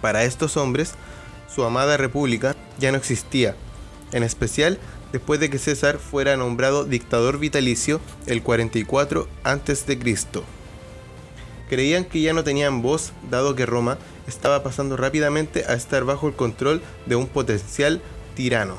Para 0.00 0.24
estos 0.24 0.56
hombres, 0.56 0.94
su 1.48 1.62
amada 1.62 1.96
república 1.96 2.56
ya 2.78 2.90
no 2.90 2.98
existía, 2.98 3.54
en 4.10 4.24
especial 4.24 4.78
después 5.12 5.38
de 5.38 5.48
que 5.50 5.58
César 5.58 5.98
fuera 5.98 6.36
nombrado 6.36 6.84
dictador 6.84 7.38
vitalicio 7.38 8.00
el 8.26 8.42
44 8.42 9.28
a.C. 9.44 9.98
Creían 11.68 12.04
que 12.04 12.20
ya 12.20 12.32
no 12.32 12.42
tenían 12.42 12.82
voz 12.82 13.12
dado 13.30 13.54
que 13.54 13.66
Roma 13.66 13.98
estaba 14.26 14.62
pasando 14.62 14.96
rápidamente 14.96 15.64
a 15.68 15.74
estar 15.74 16.04
bajo 16.04 16.26
el 16.26 16.34
control 16.34 16.82
de 17.06 17.14
un 17.14 17.28
potencial 17.28 18.00
tirano 18.34 18.76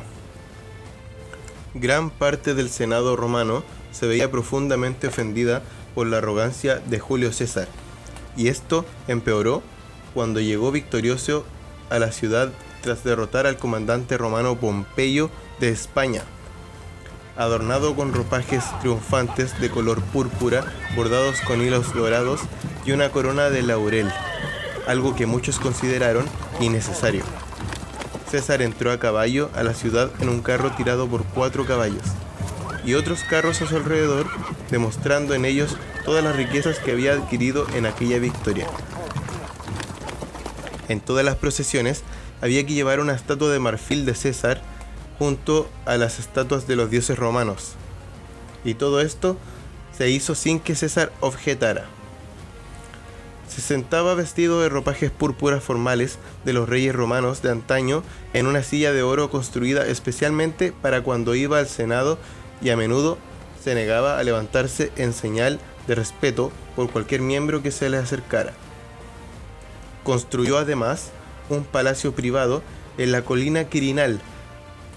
gran 1.80 2.10
parte 2.10 2.54
del 2.54 2.70
Senado 2.70 3.16
romano 3.16 3.64
se 3.92 4.08
veía 4.08 4.32
profundamente 4.32 5.08
ofendida 5.08 5.62
por 5.96 6.08
la 6.08 6.18
arrogancia 6.18 6.82
de 6.86 7.00
Julio 7.00 7.32
César, 7.34 7.68
y 8.36 8.50
esto 8.50 8.86
empeoró 9.08 9.64
cuando 10.14 10.40
llegó 10.40 10.72
victorioso 10.72 11.46
a 11.90 12.00
la 12.00 12.12
ciudad 12.12 12.52
tras 12.82 13.04
derrotar 13.04 13.48
al 13.48 13.58
comandante 13.58 14.18
romano 14.18 14.56
Pompeyo 14.58 15.30
de 15.60 15.70
España, 15.70 16.22
adornado 17.36 17.96
con 17.96 18.14
ropajes 18.14 18.64
triunfantes 18.80 19.60
de 19.60 19.70
color 19.70 20.02
púrpura 20.02 20.66
bordados 20.96 21.42
con 21.42 21.62
hilos 21.62 21.94
dorados 21.94 22.42
y 22.86 22.92
una 22.92 23.10
corona 23.10 23.50
de 23.50 23.64
laurel, 23.64 24.12
algo 24.88 25.16
que 25.16 25.26
muchos 25.26 25.60
consideraron 25.60 26.26
innecesario. 26.60 27.24
César 28.30 28.62
entró 28.62 28.92
a 28.92 29.00
caballo 29.00 29.50
a 29.56 29.64
la 29.64 29.74
ciudad 29.74 30.12
en 30.20 30.30
un 30.30 30.42
carro 30.42 30.72
tirado 30.72 31.08
por 31.08 31.24
cuatro 31.24 31.66
caballos 31.66 32.04
y 32.88 32.94
otros 32.94 33.24
carros 33.26 33.62
a 33.62 33.68
su 33.68 33.76
alrededor, 33.76 34.26
demostrando 34.72 35.36
en 35.36 35.44
ellos 35.44 35.76
todas 36.06 36.24
las 36.24 36.38
riquezas 36.38 36.80
que 36.80 36.94
había 36.94 37.14
adquirido 37.14 37.68
en 37.76 37.86
aquella 37.86 38.18
victoria. 38.18 38.66
En 40.88 41.02
todas 41.02 41.26
las 41.26 41.36
procesiones 41.36 42.04
había 42.42 42.66
que 42.66 42.74
llevar 42.74 43.02
una 43.02 43.14
estatua 43.14 43.50
de 43.50 43.60
marfil 43.60 44.06
de 44.06 44.16
César 44.16 44.62
junto 45.20 45.70
a 45.86 45.98
las 45.98 46.18
estatuas 46.18 46.66
de 46.66 46.78
los 46.78 46.90
dioses 46.90 47.20
romanos. 47.20 47.74
Y 48.64 48.76
todo 48.76 49.02
esto 49.02 49.38
se 49.96 50.10
hizo 50.10 50.34
sin 50.34 50.62
que 50.62 50.76
César 50.76 51.12
objetara. 51.20 51.88
Se 53.50 53.60
sentaba 53.60 54.14
vestido 54.14 54.62
de 54.62 54.70
ropajes 54.70 55.12
púrpuras 55.12 55.62
formales 55.62 56.20
de 56.46 56.54
los 56.54 56.70
reyes 56.70 56.96
romanos 56.96 57.42
de 57.42 57.52
antaño 57.52 58.04
en 58.34 58.48
una 58.48 58.64
silla 58.64 58.94
de 58.94 59.04
oro 59.04 59.30
construida 59.30 59.86
especialmente 59.88 60.72
para 60.72 61.02
cuando 61.02 61.36
iba 61.36 61.60
al 61.60 61.68
Senado 61.68 62.18
y 62.62 62.70
a 62.70 62.78
menudo 62.78 63.18
se 63.64 63.76
negaba 63.76 64.20
a 64.20 64.24
levantarse 64.24 64.92
en 64.96 65.14
señal 65.14 65.60
de 65.88 65.96
respeto 65.96 66.52
por 66.76 66.90
cualquier 66.90 67.22
miembro 67.22 67.62
que 67.62 67.72
se 67.72 67.90
le 67.90 67.98
acercara. 67.98 68.54
Construyó 70.04 70.58
además 70.58 71.12
un 71.50 71.64
palacio 71.64 72.14
privado 72.14 72.62
en 72.98 73.12
la 73.12 73.24
colina 73.24 73.66
Quirinal 73.66 74.22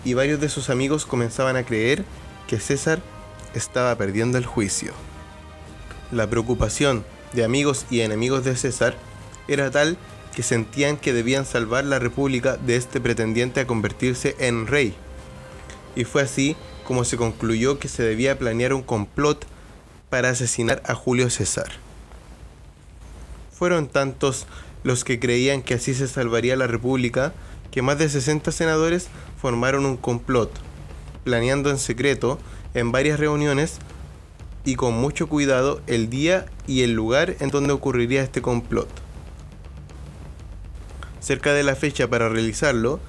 y 0.04 0.14
varios 0.14 0.40
de 0.40 0.48
sus 0.48 0.70
amigos 0.70 1.06
comenzaban 1.06 1.56
a 1.56 1.64
creer 1.64 2.04
que 2.46 2.60
César 2.60 3.00
estaba 3.54 3.94
perdiendo 3.96 4.38
el 4.38 4.46
juicio. 4.46 4.92
La 6.10 6.28
preocupación 6.28 7.04
de 7.32 7.44
amigos 7.44 7.86
y 7.90 8.00
enemigos 8.00 8.44
de 8.44 8.56
César 8.56 8.94
era 9.48 9.70
tal 9.70 9.96
que 10.34 10.42
sentían 10.42 10.96
que 10.96 11.12
debían 11.12 11.44
salvar 11.44 11.84
la 11.84 11.98
república 11.98 12.56
de 12.56 12.76
este 12.76 13.00
pretendiente 13.00 13.60
a 13.60 13.66
convertirse 13.66 14.36
en 14.38 14.66
rey. 14.66 14.94
Y 15.96 16.04
fue 16.04 16.22
así 16.22 16.56
como 16.84 17.04
se 17.04 17.16
concluyó 17.16 17.78
que 17.78 17.88
se 17.88 18.02
debía 18.02 18.38
planear 18.38 18.74
un 18.74 18.82
complot 18.82 19.46
para 20.08 20.30
asesinar 20.30 20.82
a 20.86 20.94
Julio 20.94 21.30
César. 21.30 21.70
Fueron 23.52 23.88
tantos 23.88 24.46
los 24.82 25.04
que 25.04 25.20
creían 25.20 25.62
que 25.62 25.74
así 25.74 25.94
se 25.94 26.08
salvaría 26.08 26.56
la 26.56 26.66
república 26.66 27.32
que 27.70 27.82
más 27.82 27.98
de 27.98 28.08
60 28.08 28.50
senadores 28.52 29.08
formaron 29.40 29.86
un 29.86 29.96
complot, 29.96 30.50
planeando 31.24 31.70
en 31.70 31.78
secreto 31.78 32.38
en 32.74 32.92
varias 32.92 33.20
reuniones 33.20 33.78
y 34.64 34.74
con 34.74 34.94
mucho 34.94 35.28
cuidado 35.28 35.80
el 35.86 36.10
día 36.10 36.46
y 36.66 36.82
el 36.82 36.92
lugar 36.92 37.36
en 37.40 37.50
donde 37.50 37.72
ocurriría 37.72 38.22
este 38.22 38.42
complot. 38.42 38.88
Cerca 41.20 41.52
de 41.52 41.62
la 41.62 41.76
fecha 41.76 42.08
para 42.08 42.28
realizarlo, 42.28 43.00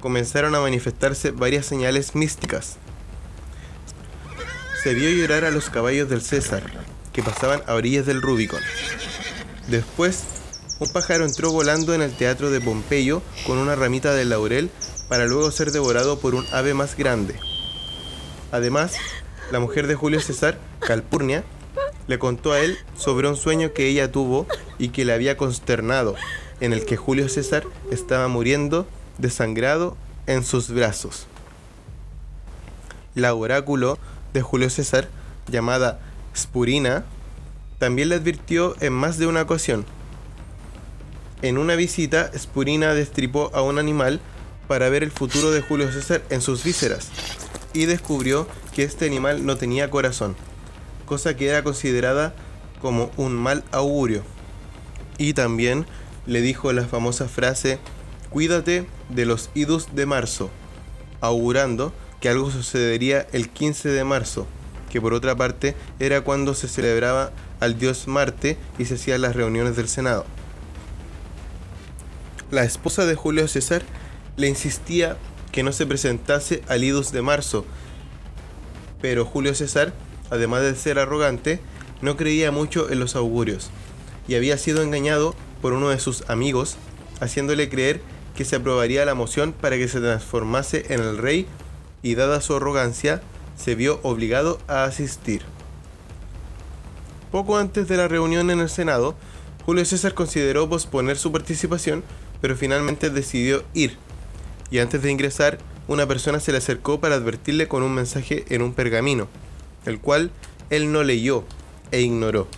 comenzaron 0.00 0.54
a 0.54 0.60
manifestarse 0.60 1.30
varias 1.30 1.66
señales 1.66 2.14
místicas. 2.14 2.78
Se 4.82 4.94
vio 4.94 5.10
llorar 5.10 5.44
a 5.44 5.50
los 5.50 5.70
caballos 5.70 6.08
del 6.08 6.22
César, 6.22 6.62
que 7.12 7.22
pasaban 7.22 7.62
a 7.66 7.74
orillas 7.74 8.06
del 8.06 8.22
Rubicon. 8.22 8.60
Después, 9.66 10.22
un 10.78 10.88
pájaro 10.92 11.24
entró 11.24 11.50
volando 11.50 11.94
en 11.94 12.02
el 12.02 12.16
teatro 12.16 12.50
de 12.50 12.60
Pompeyo 12.60 13.20
con 13.44 13.58
una 13.58 13.74
ramita 13.74 14.14
de 14.14 14.24
laurel 14.24 14.70
para 15.08 15.26
luego 15.26 15.50
ser 15.50 15.72
devorado 15.72 16.20
por 16.20 16.36
un 16.36 16.46
ave 16.52 16.74
más 16.74 16.96
grande. 16.96 17.34
Además, 18.52 18.94
la 19.50 19.58
mujer 19.58 19.88
de 19.88 19.96
Julio 19.96 20.20
César, 20.20 20.58
Calpurnia, 20.78 21.42
le 22.06 22.20
contó 22.20 22.52
a 22.52 22.60
él 22.60 22.78
sobre 22.96 23.28
un 23.28 23.36
sueño 23.36 23.72
que 23.72 23.88
ella 23.88 24.12
tuvo 24.12 24.46
y 24.78 24.90
que 24.90 25.04
le 25.04 25.12
había 25.12 25.36
consternado, 25.36 26.14
en 26.60 26.72
el 26.72 26.84
que 26.86 26.96
Julio 26.96 27.28
César 27.28 27.64
estaba 27.90 28.28
muriendo 28.28 28.86
desangrado 29.18 29.96
en 30.28 30.44
sus 30.44 30.70
brazos. 30.70 31.26
La 33.16 33.34
oráculo 33.34 33.98
de 34.32 34.42
Julio 34.42 34.70
César, 34.70 35.08
llamada 35.48 36.00
Spurina, 36.36 37.04
también 37.78 38.08
le 38.08 38.16
advirtió 38.16 38.76
en 38.80 38.92
más 38.92 39.18
de 39.18 39.26
una 39.26 39.42
ocasión. 39.42 39.84
En 41.42 41.58
una 41.58 41.76
visita, 41.76 42.30
Spurina 42.36 42.94
destripó 42.94 43.50
a 43.54 43.62
un 43.62 43.78
animal 43.78 44.20
para 44.66 44.88
ver 44.88 45.02
el 45.02 45.10
futuro 45.10 45.50
de 45.50 45.62
Julio 45.62 45.90
César 45.92 46.22
en 46.30 46.40
sus 46.40 46.64
vísceras 46.64 47.08
y 47.72 47.86
descubrió 47.86 48.48
que 48.74 48.82
este 48.82 49.06
animal 49.06 49.46
no 49.46 49.56
tenía 49.56 49.90
corazón, 49.90 50.36
cosa 51.06 51.36
que 51.36 51.48
era 51.48 51.62
considerada 51.62 52.34
como 52.80 53.10
un 53.16 53.34
mal 53.34 53.64
augurio. 53.70 54.22
Y 55.16 55.32
también 55.34 55.86
le 56.26 56.40
dijo 56.40 56.72
la 56.72 56.84
famosa 56.86 57.28
frase, 57.28 57.78
cuídate 58.30 58.86
de 59.08 59.24
los 59.24 59.50
idus 59.54 59.94
de 59.94 60.06
marzo, 60.06 60.50
augurando 61.20 61.92
que 62.20 62.28
algo 62.28 62.50
sucedería 62.50 63.26
el 63.32 63.48
15 63.48 63.88
de 63.88 64.04
marzo, 64.04 64.46
que 64.90 65.00
por 65.00 65.14
otra 65.14 65.36
parte 65.36 65.74
era 66.00 66.22
cuando 66.22 66.54
se 66.54 66.68
celebraba 66.68 67.32
al 67.60 67.78
dios 67.78 68.08
Marte 68.08 68.56
y 68.78 68.84
se 68.86 68.94
hacían 68.94 69.22
las 69.22 69.36
reuniones 69.36 69.76
del 69.76 69.88
Senado. 69.88 70.24
La 72.50 72.64
esposa 72.64 73.04
de 73.04 73.14
Julio 73.14 73.46
César 73.46 73.82
le 74.36 74.48
insistía 74.48 75.16
que 75.52 75.62
no 75.62 75.72
se 75.72 75.86
presentase 75.86 76.62
al 76.68 76.84
idus 76.84 77.12
de 77.12 77.22
marzo, 77.22 77.64
pero 79.00 79.24
Julio 79.24 79.54
César, 79.54 79.92
además 80.30 80.62
de 80.62 80.74
ser 80.74 80.98
arrogante, 80.98 81.60
no 82.00 82.16
creía 82.16 82.50
mucho 82.50 82.90
en 82.90 83.00
los 83.00 83.16
augurios 83.16 83.70
y 84.28 84.34
había 84.34 84.58
sido 84.58 84.82
engañado 84.82 85.34
por 85.60 85.72
uno 85.72 85.88
de 85.88 85.98
sus 85.98 86.28
amigos, 86.28 86.76
haciéndole 87.20 87.68
creer 87.68 88.00
que 88.36 88.44
se 88.44 88.56
aprobaría 88.56 89.04
la 89.04 89.14
moción 89.14 89.52
para 89.52 89.76
que 89.76 89.88
se 89.88 90.00
transformase 90.00 90.86
en 90.90 91.00
el 91.00 91.18
rey 91.18 91.46
y 92.02 92.14
dada 92.14 92.40
su 92.40 92.54
arrogancia, 92.54 93.22
se 93.56 93.74
vio 93.74 94.00
obligado 94.02 94.60
a 94.68 94.84
asistir. 94.84 95.42
Poco 97.30 97.58
antes 97.58 97.88
de 97.88 97.96
la 97.96 98.08
reunión 98.08 98.50
en 98.50 98.60
el 98.60 98.70
Senado, 98.70 99.14
Julio 99.66 99.84
César 99.84 100.14
consideró 100.14 100.68
posponer 100.68 101.18
su 101.18 101.30
participación, 101.30 102.02
pero 102.40 102.56
finalmente 102.56 103.10
decidió 103.10 103.64
ir. 103.74 103.98
Y 104.70 104.78
antes 104.78 105.02
de 105.02 105.10
ingresar, 105.10 105.58
una 105.88 106.06
persona 106.06 106.40
se 106.40 106.52
le 106.52 106.58
acercó 106.58 107.00
para 107.00 107.16
advertirle 107.16 107.68
con 107.68 107.82
un 107.82 107.94
mensaje 107.94 108.44
en 108.48 108.62
un 108.62 108.72
pergamino, 108.72 109.28
el 109.84 110.00
cual 110.00 110.30
él 110.70 110.92
no 110.92 111.02
leyó 111.02 111.44
e 111.90 112.00
ignoró. 112.00 112.48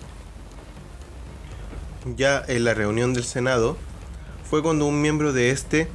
Ya 2.16 2.42
en 2.46 2.64
la 2.64 2.74
reunión 2.74 3.12
del 3.12 3.24
Senado, 3.24 3.76
fue 4.48 4.62
cuando 4.62 4.86
un 4.86 5.00
miembro 5.00 5.32
de 5.32 5.50
este, 5.50 5.88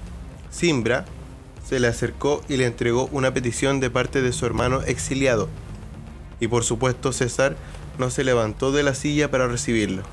Simbra, 0.50 1.06
se 1.68 1.80
le 1.80 1.88
acercó 1.88 2.44
y 2.48 2.58
le 2.58 2.66
entregó 2.66 3.10
una 3.12 3.34
petición 3.34 3.80
de 3.80 3.90
parte 3.90 4.22
de 4.22 4.32
su 4.32 4.46
hermano 4.46 4.82
exiliado. 4.84 5.50
Y 6.40 6.48
por 6.48 6.64
supuesto 6.64 7.12
César 7.12 7.56
no 7.98 8.10
se 8.10 8.24
levantó 8.24 8.72
de 8.72 8.84
la 8.84 8.94
silla 8.94 9.32
para 9.32 9.48
recibirlo. 9.48 10.04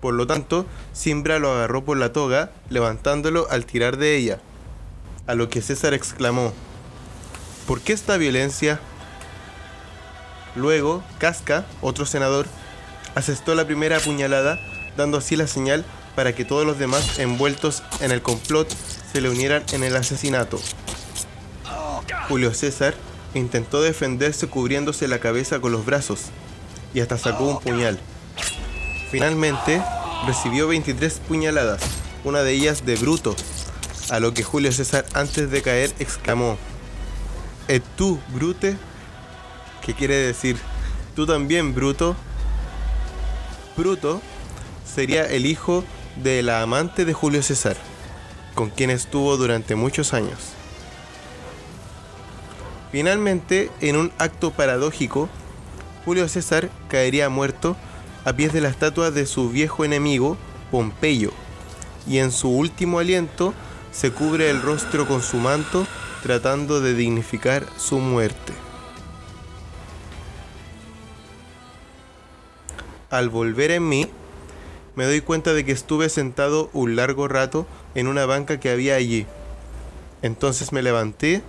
Por 0.00 0.14
lo 0.14 0.26
tanto, 0.26 0.66
Simbra 0.92 1.38
lo 1.38 1.52
agarró 1.52 1.84
por 1.84 1.96
la 1.96 2.12
toga, 2.12 2.52
levantándolo 2.68 3.46
al 3.50 3.64
tirar 3.64 3.96
de 3.96 4.16
ella. 4.16 4.38
A 5.26 5.34
lo 5.34 5.48
que 5.48 5.62
César 5.62 5.94
exclamó, 5.94 6.52
¿por 7.66 7.80
qué 7.80 7.94
esta 7.94 8.18
violencia? 8.18 8.80
Luego, 10.54 11.02
Casca, 11.18 11.64
otro 11.80 12.04
senador, 12.04 12.46
asestó 13.14 13.54
la 13.54 13.64
primera 13.64 13.96
apuñalada, 13.96 14.60
dando 14.96 15.18
así 15.18 15.36
la 15.36 15.46
señal 15.46 15.84
para 16.14 16.34
que 16.34 16.44
todos 16.44 16.66
los 16.66 16.78
demás 16.78 17.18
envueltos 17.18 17.82
en 18.00 18.10
el 18.10 18.22
complot 18.22 18.68
se 19.12 19.20
le 19.20 19.30
unieran 19.30 19.64
en 19.72 19.84
el 19.84 19.96
asesinato. 19.96 20.60
Julio 22.28 22.54
César 22.54 22.94
intentó 23.34 23.82
defenderse 23.82 24.46
cubriéndose 24.46 25.08
la 25.08 25.18
cabeza 25.18 25.60
con 25.60 25.72
los 25.72 25.84
brazos 25.84 26.26
y 26.94 27.00
hasta 27.00 27.18
sacó 27.18 27.44
un 27.44 27.60
puñal. 27.60 27.98
Finalmente 29.10 29.82
recibió 30.26 30.68
23 30.68 31.20
puñaladas, 31.28 31.82
una 32.24 32.42
de 32.42 32.52
ellas 32.52 32.86
de 32.86 32.96
Bruto, 32.96 33.36
a 34.10 34.20
lo 34.20 34.32
que 34.34 34.42
Julio 34.42 34.72
César 34.72 35.04
antes 35.14 35.50
de 35.50 35.62
caer 35.62 35.92
exclamó, 35.98 36.56
¿Et 37.68 37.82
tú, 37.96 38.20
Brute? 38.28 38.76
¿Qué 39.84 39.94
quiere 39.94 40.16
decir? 40.16 40.56
¿Tú 41.16 41.26
también, 41.26 41.74
Bruto? 41.74 42.14
Bruto 43.76 44.20
sería 44.84 45.24
el 45.26 45.46
hijo 45.46 45.84
de 46.16 46.42
la 46.42 46.62
amante 46.62 47.04
de 47.04 47.12
Julio 47.12 47.42
César, 47.42 47.76
con 48.54 48.70
quien 48.70 48.90
estuvo 48.90 49.36
durante 49.36 49.74
muchos 49.74 50.14
años. 50.14 50.38
Finalmente, 52.92 53.70
en 53.80 53.96
un 53.96 54.12
acto 54.18 54.52
paradójico, 54.52 55.28
Julio 56.04 56.28
César 56.28 56.70
caería 56.88 57.28
muerto 57.28 57.76
a 58.24 58.32
pies 58.32 58.52
de 58.52 58.60
la 58.60 58.68
estatua 58.68 59.10
de 59.10 59.26
su 59.26 59.50
viejo 59.50 59.84
enemigo, 59.84 60.36
Pompeyo, 60.70 61.32
y 62.06 62.18
en 62.18 62.30
su 62.30 62.48
último 62.48 62.98
aliento 62.98 63.54
se 63.92 64.12
cubre 64.12 64.50
el 64.50 64.62
rostro 64.62 65.06
con 65.06 65.22
su 65.22 65.38
manto 65.38 65.86
tratando 66.22 66.80
de 66.80 66.94
dignificar 66.94 67.66
su 67.76 67.98
muerte. 67.98 68.52
Al 73.10 73.28
volver 73.28 73.72
en 73.72 73.88
mí, 73.88 74.08
me 74.96 75.04
doy 75.04 75.20
cuenta 75.20 75.52
de 75.54 75.64
que 75.64 75.72
estuve 75.72 76.08
sentado 76.08 76.70
un 76.72 76.96
largo 76.96 77.28
rato 77.28 77.66
en 77.94 78.06
una 78.06 78.26
banca 78.26 78.60
que 78.60 78.70
había 78.70 78.94
allí. 78.94 79.26
Entonces 80.22 80.72
me 80.72 80.82
levanté 80.82 81.42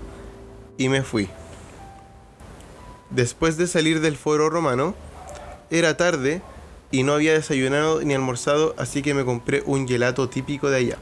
y 0.78 0.90
me 0.90 1.04
fui. 1.04 1.30
Después 3.10 3.58
de 3.58 3.68
salir 3.68 4.02
del 4.02 4.18
foro 4.18 4.50
romano, 4.50 4.96
era 5.70 5.96
tarde 5.96 6.42
y 6.92 7.04
no 7.04 7.14
había 7.14 7.34
desayunado 7.34 8.02
ni 8.02 8.14
almorzado, 8.14 8.74
así 8.78 9.02
que 9.02 9.14
me 9.14 9.26
compré 9.26 9.64
un 9.66 9.88
gelato 9.88 10.28
típico 10.28 10.70
de 10.70 10.78
allá. 10.78 10.98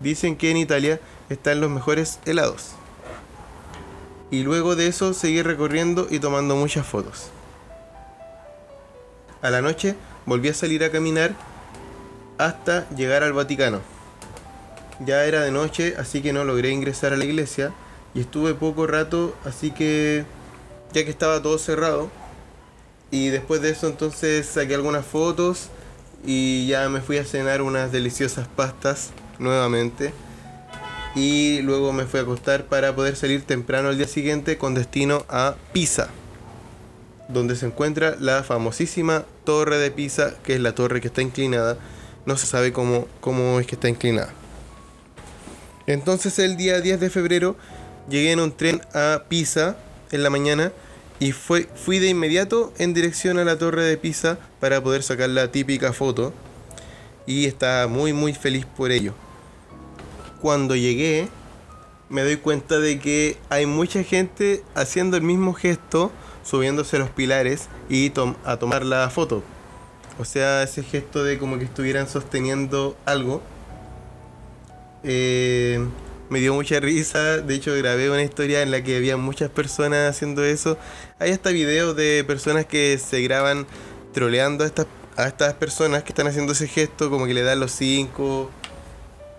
Dicen 0.00 0.36
que 0.36 0.50
en 0.50 0.56
Italia 0.56 1.00
están 1.28 1.60
los 1.60 1.70
mejores 1.70 2.18
helados. 2.24 2.72
Y 4.30 4.42
luego 4.42 4.74
de 4.74 4.88
eso 4.88 5.14
seguí 5.14 5.42
recorriendo 5.42 6.08
y 6.10 6.18
tomando 6.18 6.56
muchas 6.56 6.86
fotos. 6.86 7.30
A 9.42 9.50
la 9.50 9.62
noche 9.62 9.94
volví 10.26 10.48
a 10.48 10.54
salir 10.54 10.84
a 10.84 10.90
caminar 10.90 11.34
hasta 12.36 12.88
llegar 12.90 13.22
al 13.22 13.32
Vaticano. 13.32 13.80
Ya 15.04 15.24
era 15.24 15.42
de 15.42 15.50
noche, 15.50 15.94
así 15.98 16.20
que 16.20 16.32
no 16.32 16.44
logré 16.44 16.70
ingresar 16.70 17.12
a 17.12 17.16
la 17.16 17.24
iglesia 17.24 17.72
y 18.14 18.20
estuve 18.20 18.54
poco 18.54 18.86
rato, 18.86 19.34
así 19.44 19.70
que 19.70 20.24
ya 20.92 21.04
que 21.04 21.10
estaba 21.10 21.40
todo 21.42 21.58
cerrado. 21.58 22.10
Y 23.10 23.28
después 23.28 23.62
de 23.62 23.70
eso 23.70 23.86
entonces 23.86 24.46
saqué 24.46 24.74
algunas 24.74 25.06
fotos 25.06 25.68
y 26.24 26.66
ya 26.66 26.88
me 26.88 27.00
fui 27.00 27.18
a 27.18 27.24
cenar 27.24 27.62
unas 27.62 27.92
deliciosas 27.92 28.48
pastas 28.48 29.10
nuevamente. 29.38 30.12
Y 31.14 31.62
luego 31.62 31.92
me 31.92 32.04
fui 32.04 32.20
a 32.20 32.24
acostar 32.24 32.64
para 32.64 32.94
poder 32.94 33.16
salir 33.16 33.42
temprano 33.42 33.88
al 33.88 33.96
día 33.96 34.08
siguiente 34.08 34.58
con 34.58 34.74
destino 34.74 35.24
a 35.28 35.54
Pisa 35.72 36.10
donde 37.28 37.56
se 37.56 37.66
encuentra 37.66 38.16
la 38.20 38.42
famosísima 38.42 39.24
Torre 39.44 39.78
de 39.78 39.90
Pisa, 39.90 40.34
que 40.44 40.54
es 40.54 40.60
la 40.60 40.74
torre 40.74 41.00
que 41.00 41.08
está 41.08 41.22
inclinada. 41.22 41.76
No 42.24 42.36
se 42.36 42.46
sabe 42.46 42.72
cómo, 42.72 43.06
cómo 43.20 43.60
es 43.60 43.66
que 43.66 43.74
está 43.74 43.88
inclinada. 43.88 44.32
Entonces 45.86 46.38
el 46.38 46.56
día 46.56 46.80
10 46.80 47.00
de 47.00 47.10
febrero 47.10 47.56
llegué 48.08 48.32
en 48.32 48.40
un 48.40 48.52
tren 48.52 48.80
a 48.94 49.24
Pisa 49.28 49.76
en 50.10 50.22
la 50.22 50.30
mañana 50.30 50.72
y 51.18 51.32
fue, 51.32 51.68
fui 51.74 51.98
de 51.98 52.08
inmediato 52.08 52.72
en 52.78 52.92
dirección 52.92 53.38
a 53.38 53.44
la 53.44 53.56
torre 53.56 53.84
de 53.84 53.96
Pisa 53.96 54.38
para 54.60 54.82
poder 54.82 55.02
sacar 55.02 55.30
la 55.30 55.50
típica 55.50 55.92
foto 55.92 56.32
y 57.26 57.46
estaba 57.46 57.86
muy 57.86 58.12
muy 58.12 58.34
feliz 58.34 58.66
por 58.66 58.90
ello. 58.90 59.14
Cuando 60.40 60.76
llegué 60.76 61.28
me 62.08 62.22
doy 62.22 62.36
cuenta 62.36 62.78
de 62.78 62.98
que 63.00 63.36
hay 63.48 63.66
mucha 63.66 64.02
gente 64.04 64.62
haciendo 64.74 65.16
el 65.16 65.22
mismo 65.22 65.54
gesto 65.54 66.12
subiéndose 66.46 66.98
los 66.98 67.10
pilares 67.10 67.68
y 67.88 68.12
a 68.44 68.56
tomar 68.56 68.84
la 68.84 69.10
foto. 69.10 69.42
O 70.18 70.24
sea, 70.24 70.62
ese 70.62 70.82
gesto 70.82 71.24
de 71.24 71.38
como 71.38 71.58
que 71.58 71.64
estuvieran 71.64 72.08
sosteniendo 72.08 72.96
algo. 73.04 73.42
Eh, 75.02 75.84
me 76.30 76.40
dio 76.40 76.54
mucha 76.54 76.80
risa. 76.80 77.38
De 77.38 77.54
hecho, 77.54 77.74
grabé 77.76 78.10
una 78.10 78.22
historia 78.22 78.62
en 78.62 78.70
la 78.70 78.82
que 78.82 78.96
había 78.96 79.16
muchas 79.16 79.50
personas 79.50 80.10
haciendo 80.10 80.44
eso. 80.44 80.78
Hay 81.18 81.32
hasta 81.32 81.50
videos 81.50 81.96
de 81.96 82.24
personas 82.26 82.64
que 82.64 82.98
se 82.98 83.20
graban 83.20 83.66
troleando 84.14 84.64
a 84.64 84.66
estas, 84.68 84.86
a 85.16 85.26
estas 85.26 85.54
personas 85.54 86.02
que 86.02 86.10
están 86.10 86.26
haciendo 86.26 86.52
ese 86.52 86.68
gesto, 86.68 87.10
como 87.10 87.26
que 87.26 87.34
le 87.34 87.42
dan 87.42 87.60
los 87.60 87.72
cinco, 87.72 88.50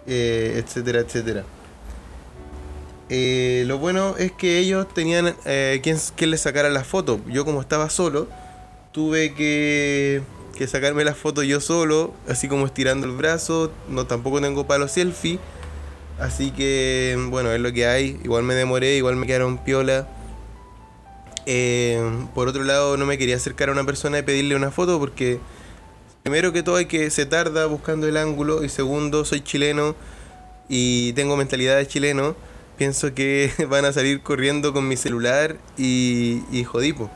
eh, 0.06 0.62
etcétera, 0.63 1.00
etcétera. 1.00 1.43
Eh, 3.10 3.63
lo 3.67 3.78
bueno 3.78 4.15
es 4.17 4.32
que 4.34 4.60
ellos 4.60 4.88
tenían 4.93 5.34
eh, 5.46 5.80
quien, 5.82 6.32
les 6.32 6.41
sacara 6.41 6.70
la 6.70 6.84
foto. 6.84 7.22
Yo 7.28 7.46
como 7.46 7.62
estaba 7.62 7.89
solo, 7.89 8.28
tuve 8.91 9.34
que, 9.34 10.22
que 10.58 10.67
sacarme 10.67 11.04
la 11.06 11.15
foto 11.15 11.43
yo 11.43 11.62
solo, 11.62 12.13
así 12.28 12.48
como 12.48 12.65
estirando 12.65 13.08
el 13.08 13.13
brazo. 13.13 13.72
No 13.89 14.08
tampoco 14.08 14.41
tengo 14.41 14.67
palo 14.67 14.88
selfie. 14.88 15.39
Así 16.20 16.52
que 16.52 17.17
bueno, 17.30 17.52
es 17.52 17.62
lo 17.62 17.72
que 17.72 17.88
hay. 17.88 18.20
Igual 18.24 18.43
me 18.43 18.56
demoré, 18.56 18.98
igual 18.98 19.15
me 19.15 19.28
quedaron 19.28 19.58
piola. 19.60 20.08
Eh, 21.46 22.02
por 22.36 22.50
otro 22.50 22.63
lado, 22.63 22.98
no 22.98 23.06
me 23.06 23.17
quería 23.17 23.38
acercar 23.38 23.70
a 23.70 23.72
una 23.72 23.86
persona 23.86 24.20
y 24.20 24.24
pedirle 24.24 24.56
una 24.56 24.70
foto 24.70 25.00
porque 25.00 25.39
primero 26.24 26.52
que 26.52 26.62
todo 26.62 26.76
hay 26.76 26.88
que 26.88 27.10
se 27.10 27.26
tarda 27.26 27.67
buscando 27.67 28.06
el 28.06 28.17
ángulo 28.17 28.65
y 28.65 28.70
segundo 28.70 29.24
soy 29.24 29.39
chileno 29.39 29.96
y 30.67 31.13
tengo 31.13 31.38
mentalidad 31.38 31.78
de 31.78 31.88
chileno 31.88 32.36
pienso 32.78 33.13
que 33.13 33.52
van 33.70 33.86
a 33.86 33.94
salir 33.94 34.22
corriendo 34.22 34.74
con 34.74 34.88
mi 34.88 34.96
celular 34.96 35.58
y, 35.78 36.44
y 36.52 36.63
jodipo. 36.63 37.10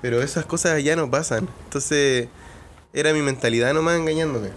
Pero 0.00 0.22
esas 0.22 0.46
cosas 0.46 0.82
ya 0.82 0.96
no 0.96 1.10
pasan. 1.10 1.48
Entonces, 1.64 2.28
era 2.92 3.12
mi 3.12 3.20
mentalidad 3.20 3.74
nomás 3.74 3.98
engañándome. 3.98 4.50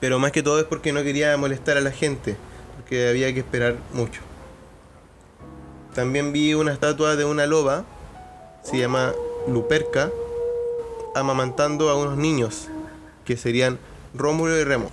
Pero 0.00 0.18
más 0.18 0.32
que 0.32 0.42
todo 0.42 0.58
es 0.58 0.64
porque 0.66 0.92
no 0.92 1.02
quería 1.02 1.36
molestar 1.36 1.76
a 1.76 1.80
la 1.80 1.90
gente, 1.90 2.36
porque 2.76 3.08
había 3.08 3.32
que 3.32 3.40
esperar 3.40 3.76
mucho. 3.92 4.20
También 5.94 6.32
vi 6.32 6.52
una 6.52 6.72
estatua 6.72 7.16
de 7.16 7.24
una 7.24 7.46
loba, 7.46 7.84
se 8.62 8.76
llama 8.76 9.14
Luperca, 9.48 10.10
amamantando 11.14 11.88
a 11.88 11.96
unos 11.96 12.18
niños, 12.18 12.68
que 13.24 13.38
serían 13.38 13.78
Rómulo 14.14 14.58
y 14.58 14.64
Remo 14.64 14.90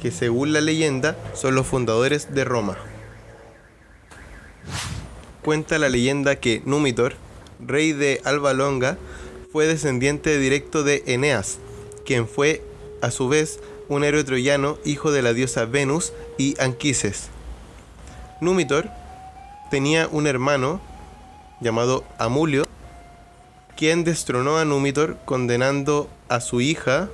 que 0.00 0.10
según 0.10 0.52
la 0.52 0.60
leyenda 0.60 1.16
son 1.34 1.54
los 1.54 1.66
fundadores 1.66 2.34
de 2.34 2.44
Roma. 2.44 2.76
Cuenta 5.42 5.78
la 5.78 5.88
leyenda 5.88 6.36
que 6.36 6.62
Númitor, 6.64 7.14
rey 7.64 7.92
de 7.92 8.20
Alba 8.24 8.52
Longa, 8.52 8.98
fue 9.52 9.66
descendiente 9.66 10.38
directo 10.38 10.84
de 10.84 11.02
Eneas, 11.06 11.58
quien 12.04 12.28
fue 12.28 12.62
a 13.02 13.10
su 13.10 13.28
vez 13.28 13.60
un 13.88 14.04
héroe 14.04 14.22
troyano, 14.24 14.78
hijo 14.84 15.10
de 15.10 15.22
la 15.22 15.32
diosa 15.32 15.64
Venus 15.64 16.12
y 16.38 16.60
Anquises. 16.60 17.28
Númitor 18.40 18.88
tenía 19.70 20.08
un 20.08 20.26
hermano 20.26 20.80
llamado 21.60 22.04
Amulio, 22.18 22.68
quien 23.76 24.04
destronó 24.04 24.58
a 24.58 24.64
Númitor 24.64 25.18
condenando 25.24 26.08
a 26.28 26.40
su 26.40 26.60
hija 26.60 27.08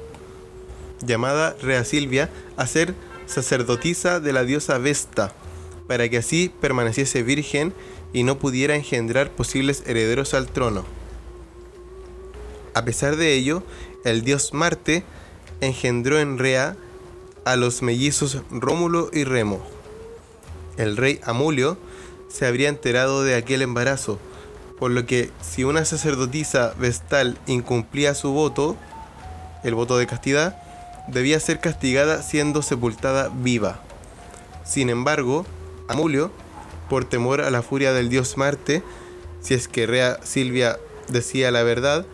llamada 1.01 1.57
Rea 1.63 1.85
Silvia, 1.85 2.29
a 2.57 2.67
ser 2.67 2.95
sacerdotisa 3.27 4.21
de 4.21 4.33
la 4.33 4.45
diosa 4.45 4.79
Vesta, 4.79 5.33
para 5.87 6.09
que 6.09 6.19
así 6.19 6.53
permaneciese 6.61 7.23
virgen 7.23 7.73
y 8.13 8.23
no 8.23 8.39
pudiera 8.39 8.75
engendrar 8.75 9.31
posibles 9.31 9.83
herederos 9.87 10.35
al 10.35 10.49
trono. 10.49 10.85
A 12.75 12.85
pesar 12.85 13.17
de 13.17 13.35
ello, 13.35 13.63
el 14.05 14.23
dios 14.23 14.53
Marte 14.53 15.05
engendró 15.61 16.19
en 16.19 16.39
Rea 16.39 16.77
a 17.45 17.57
los 17.57 17.83
mellizos 17.83 18.43
Rómulo 18.51 19.11
y 19.13 19.25
Remo. 19.25 19.65
El 20.77 20.97
rey 20.97 21.21
Amulio 21.25 21.79
se 22.29 22.47
habría 22.47 22.69
enterado 22.69 23.23
de 23.23 23.35
aquel 23.35 23.63
embarazo, 23.63 24.19
por 24.79 24.91
lo 24.91 25.07
que 25.07 25.31
si 25.41 25.65
una 25.65 25.85
sacerdotisa 25.85 26.75
vestal 26.79 27.39
incumplía 27.47 28.15
su 28.15 28.33
voto, 28.33 28.77
el 29.65 29.75
voto 29.75 29.97
de 29.97 30.07
castidad, 30.07 30.63
debía 31.09 31.41
ser 31.41 31.61
castigada 31.61 32.23
siendo 32.23 32.63
sepultada 32.63 33.31
viva. 33.33 33.81
Sin 34.65 34.91
embargo, 34.91 35.47
Amulio, 35.89 36.31
por 36.89 37.05
temor 37.05 37.41
a 37.41 37.51
la 37.51 37.63
furia 37.63 37.93
del 37.93 38.09
dios 38.09 38.37
Marte, 38.37 38.83
si 39.41 39.55
es 39.55 39.69
que 39.69 39.87
Rea 39.87 40.19
Silvia 40.25 40.79
decía 41.09 41.51
la 41.51 41.63
verdad, 41.63 42.07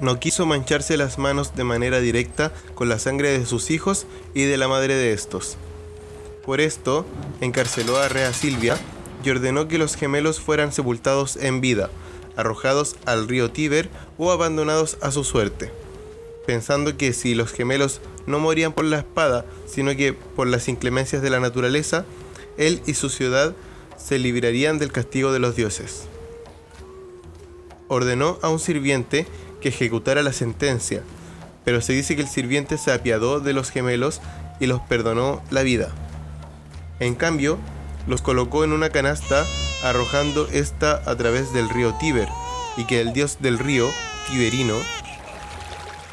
no 0.00 0.18
quiso 0.20 0.46
mancharse 0.46 0.96
las 0.96 1.18
manos 1.18 1.54
de 1.54 1.64
manera 1.64 2.00
directa 2.00 2.52
con 2.74 2.88
la 2.88 2.98
sangre 2.98 3.36
de 3.36 3.46
sus 3.46 3.70
hijos 3.70 4.06
y 4.34 4.44
de 4.44 4.56
la 4.56 4.68
madre 4.68 4.94
de 4.94 5.12
estos. 5.12 5.56
Por 6.44 6.60
esto, 6.60 7.06
encarceló 7.40 7.96
a 7.96 8.08
Rea 8.08 8.32
Silvia 8.32 8.76
y 9.24 9.30
ordenó 9.30 9.66
que 9.66 9.78
los 9.78 9.96
gemelos 9.96 10.40
fueran 10.40 10.72
sepultados 10.72 11.36
en 11.36 11.60
vida, 11.60 11.90
arrojados 12.36 12.96
al 13.06 13.26
río 13.28 13.50
Tíber 13.50 13.88
o 14.18 14.30
abandonados 14.30 14.98
a 15.00 15.10
su 15.10 15.24
suerte 15.24 15.83
pensando 16.46 16.96
que 16.96 17.12
si 17.12 17.34
los 17.34 17.52
gemelos 17.52 18.00
no 18.26 18.38
morían 18.38 18.72
por 18.72 18.84
la 18.84 18.98
espada, 18.98 19.44
sino 19.66 19.96
que 19.96 20.12
por 20.12 20.46
las 20.46 20.68
inclemencias 20.68 21.22
de 21.22 21.30
la 21.30 21.40
naturaleza, 21.40 22.04
él 22.56 22.82
y 22.86 22.94
su 22.94 23.08
ciudad 23.08 23.54
se 23.96 24.18
librarían 24.18 24.78
del 24.78 24.92
castigo 24.92 25.32
de 25.32 25.38
los 25.38 25.56
dioses. 25.56 26.04
Ordenó 27.88 28.38
a 28.42 28.48
un 28.48 28.58
sirviente 28.58 29.26
que 29.60 29.68
ejecutara 29.70 30.22
la 30.22 30.32
sentencia, 30.32 31.02
pero 31.64 31.80
se 31.80 31.92
dice 31.92 32.16
que 32.16 32.22
el 32.22 32.28
sirviente 32.28 32.78
se 32.78 32.92
apiadó 32.92 33.40
de 33.40 33.52
los 33.52 33.70
gemelos 33.70 34.20
y 34.60 34.66
los 34.66 34.80
perdonó 34.82 35.42
la 35.50 35.62
vida. 35.62 35.94
En 37.00 37.14
cambio, 37.14 37.58
los 38.06 38.22
colocó 38.22 38.64
en 38.64 38.72
una 38.72 38.90
canasta 38.90 39.46
arrojando 39.82 40.48
esta 40.52 41.02
a 41.06 41.16
través 41.16 41.52
del 41.52 41.68
río 41.68 41.94
Tíber, 41.94 42.28
y 42.76 42.84
que 42.84 43.00
el 43.00 43.12
dios 43.12 43.38
del 43.40 43.58
río, 43.58 43.88
Tiberino, 44.28 44.74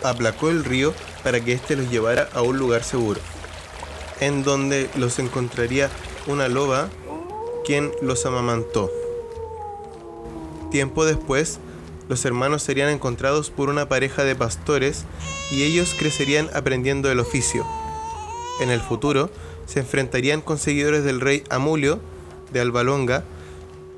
aplacó 0.03 0.49
el 0.49 0.63
río 0.63 0.93
para 1.23 1.39
que 1.41 1.53
éste 1.53 1.75
los 1.75 1.89
llevara 1.89 2.29
a 2.33 2.41
un 2.41 2.57
lugar 2.57 2.83
seguro, 2.83 3.19
en 4.19 4.43
donde 4.43 4.89
los 4.95 5.19
encontraría 5.19 5.89
una 6.27 6.47
loba 6.47 6.89
quien 7.65 7.91
los 8.01 8.25
amamantó. 8.25 8.89
Tiempo 10.71 11.05
después, 11.05 11.59
los 12.09 12.25
hermanos 12.25 12.63
serían 12.63 12.89
encontrados 12.89 13.49
por 13.49 13.69
una 13.69 13.87
pareja 13.87 14.23
de 14.23 14.35
pastores 14.35 15.05
y 15.51 15.63
ellos 15.63 15.95
crecerían 15.97 16.49
aprendiendo 16.53 17.11
el 17.11 17.19
oficio. 17.19 17.65
En 18.61 18.69
el 18.69 18.81
futuro, 18.81 19.29
se 19.65 19.79
enfrentarían 19.79 20.41
con 20.41 20.57
seguidores 20.57 21.03
del 21.03 21.21
rey 21.21 21.43
Amulio 21.49 21.99
de 22.51 22.59
Albalonga 22.59 23.23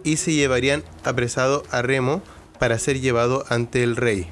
y 0.04 0.18
se 0.18 0.34
llevarían 0.34 0.84
apresado 1.04 1.64
a 1.72 1.82
Remo 1.82 2.22
para 2.60 2.78
ser 2.78 3.00
llevado 3.02 3.46
ante 3.50 3.84
el 3.84 3.96
rey. 3.96 4.30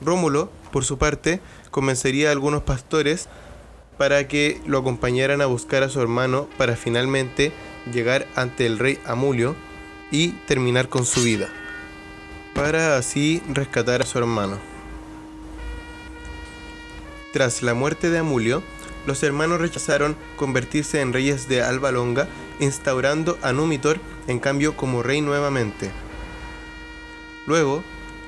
Rómulo, 0.00 0.50
por 0.72 0.84
su 0.84 0.98
parte, 0.98 1.40
convencería 1.70 2.28
a 2.28 2.32
algunos 2.32 2.62
pastores 2.62 3.28
para 3.96 4.28
que 4.28 4.60
lo 4.66 4.78
acompañaran 4.78 5.40
a 5.40 5.46
buscar 5.46 5.82
a 5.82 5.88
su 5.88 6.00
hermano 6.00 6.48
para 6.56 6.76
finalmente 6.76 7.52
llegar 7.92 8.26
ante 8.36 8.66
el 8.66 8.78
rey 8.78 8.98
Amulio 9.04 9.56
y 10.10 10.30
terminar 10.46 10.88
con 10.88 11.04
su 11.04 11.22
vida, 11.22 11.48
para 12.54 12.96
así 12.96 13.42
rescatar 13.52 14.02
a 14.02 14.06
su 14.06 14.18
hermano. 14.18 14.58
Tras 17.32 17.62
la 17.62 17.74
muerte 17.74 18.08
de 18.08 18.18
Amulio, 18.18 18.62
los 19.06 19.22
hermanos 19.22 19.60
rechazaron 19.60 20.16
convertirse 20.36 21.00
en 21.00 21.12
reyes 21.12 21.48
de 21.48 21.62
Alba 21.62 21.92
Longa, 21.92 22.28
instaurando 22.60 23.38
a 23.42 23.52
Númitor 23.52 23.98
en 24.26 24.38
cambio 24.38 24.76
como 24.76 25.02
rey 25.02 25.20
nuevamente. 25.20 25.90
Luego, 27.46 27.82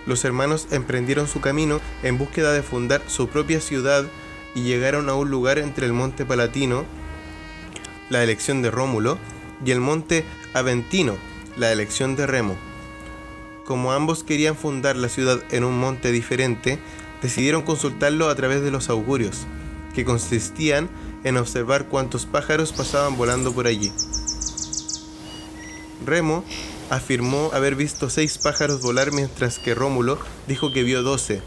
los 0.06 0.24
hermanos 0.24 0.66
emprendieron 0.70 1.28
su 1.28 1.40
camino 1.40 1.80
en 2.02 2.18
búsqueda 2.18 2.52
de 2.52 2.62
fundar 2.62 3.02
su 3.06 3.28
propia 3.28 3.60
ciudad 3.60 4.04
y 4.54 4.62
llegaron 4.62 5.08
a 5.08 5.14
un 5.14 5.30
lugar 5.30 5.58
entre 5.58 5.86
el 5.86 5.92
monte 5.92 6.24
Palatino, 6.24 6.84
la 8.08 8.22
elección 8.22 8.62
de 8.62 8.70
Rómulo, 8.70 9.18
y 9.64 9.70
el 9.70 9.80
monte 9.80 10.24
Aventino, 10.54 11.16
la 11.56 11.70
elección 11.70 12.16
de 12.16 12.26
Remo. 12.26 12.56
Como 13.64 13.92
ambos 13.92 14.24
querían 14.24 14.56
fundar 14.56 14.96
la 14.96 15.08
ciudad 15.08 15.42
en 15.50 15.64
un 15.64 15.78
monte 15.78 16.10
diferente, 16.10 16.78
decidieron 17.22 17.62
consultarlo 17.62 18.28
a 18.28 18.34
través 18.34 18.62
de 18.62 18.70
los 18.70 18.88
augurios, 18.88 19.46
que 19.94 20.04
consistían 20.04 20.88
en 21.24 21.36
observar 21.36 21.86
cuántos 21.86 22.26
pájaros 22.26 22.72
pasaban 22.72 23.16
volando 23.16 23.52
por 23.52 23.66
allí. 23.66 23.92
Remo 26.04 26.44
afirmó 26.90 27.50
haber 27.55 27.76
visto 27.76 28.11
seis 28.11 28.37
pájaros 28.37 28.83
volar 28.83 29.12
mientras 29.12 29.59
que 29.59 29.74
Rómulo 29.74 30.18
dijo 30.46 30.72
que 30.72 30.83
vio 30.83 31.03
doce. 31.03 31.40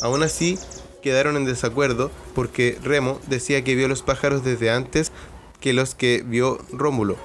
Aún 0.00 0.22
así, 0.22 0.58
quedaron 1.02 1.36
en 1.36 1.46
desacuerdo 1.46 2.10
porque 2.34 2.78
Remo 2.82 3.18
decía 3.26 3.64
que 3.64 3.74
vio 3.74 3.88
los 3.88 4.02
pájaros 4.02 4.44
desde 4.44 4.70
antes 4.70 5.10
que 5.60 5.72
los 5.72 5.94
que 5.94 6.22
vio 6.24 6.58
Rómulo 6.70 7.16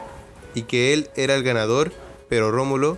y 0.55 0.63
que 0.63 0.93
él 0.93 1.09
era 1.15 1.35
el 1.35 1.43
ganador, 1.43 1.91
pero 2.29 2.51
Rómulo 2.51 2.97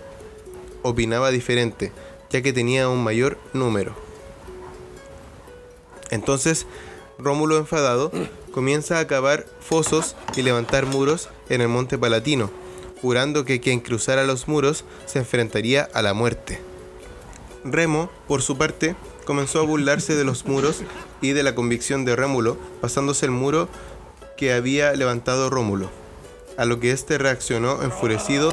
opinaba 0.82 1.30
diferente, 1.30 1.92
ya 2.30 2.40
que 2.40 2.52
tenía 2.52 2.88
un 2.88 3.02
mayor 3.02 3.38
número. 3.52 3.94
Entonces, 6.10 6.66
Rómulo 7.18 7.56
enfadado 7.56 8.12
comienza 8.52 8.98
a 8.98 9.06
cavar 9.06 9.46
fosos 9.60 10.16
y 10.36 10.42
levantar 10.42 10.86
muros 10.86 11.28
en 11.48 11.60
el 11.60 11.68
monte 11.68 11.98
Palatino, 11.98 12.50
jurando 13.00 13.44
que 13.44 13.60
quien 13.60 13.80
cruzara 13.80 14.24
los 14.24 14.48
muros 14.48 14.84
se 15.06 15.18
enfrentaría 15.18 15.88
a 15.92 16.02
la 16.02 16.14
muerte. 16.14 16.60
Remo, 17.64 18.10
por 18.28 18.42
su 18.42 18.56
parte, 18.56 18.94
comenzó 19.24 19.60
a 19.60 19.64
burlarse 19.64 20.14
de 20.14 20.24
los 20.24 20.46
muros 20.46 20.82
y 21.20 21.32
de 21.32 21.42
la 21.42 21.54
convicción 21.54 22.04
de 22.04 22.16
Rómulo, 22.16 22.56
pasándose 22.80 23.26
el 23.26 23.32
muro 23.32 23.68
que 24.36 24.52
había 24.52 24.92
levantado 24.92 25.50
Rómulo, 25.50 25.90
a 26.56 26.64
lo 26.64 26.78
que 26.80 26.92
éste 26.92 27.18
reaccionó 27.18 27.82
enfurecido, 27.82 28.50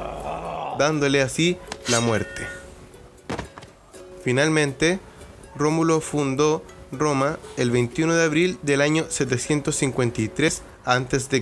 dándole 0.79 1.21
así 1.21 1.57
la 1.87 1.99
muerte. 1.99 2.47
Finalmente, 4.23 4.99
Rómulo 5.55 6.01
fundó 6.01 6.63
Roma 6.91 7.37
el 7.57 7.71
21 7.71 8.15
de 8.15 8.23
abril 8.23 8.57
del 8.61 8.81
año 8.81 9.05
753 9.09 10.61
a.C. 10.85 11.39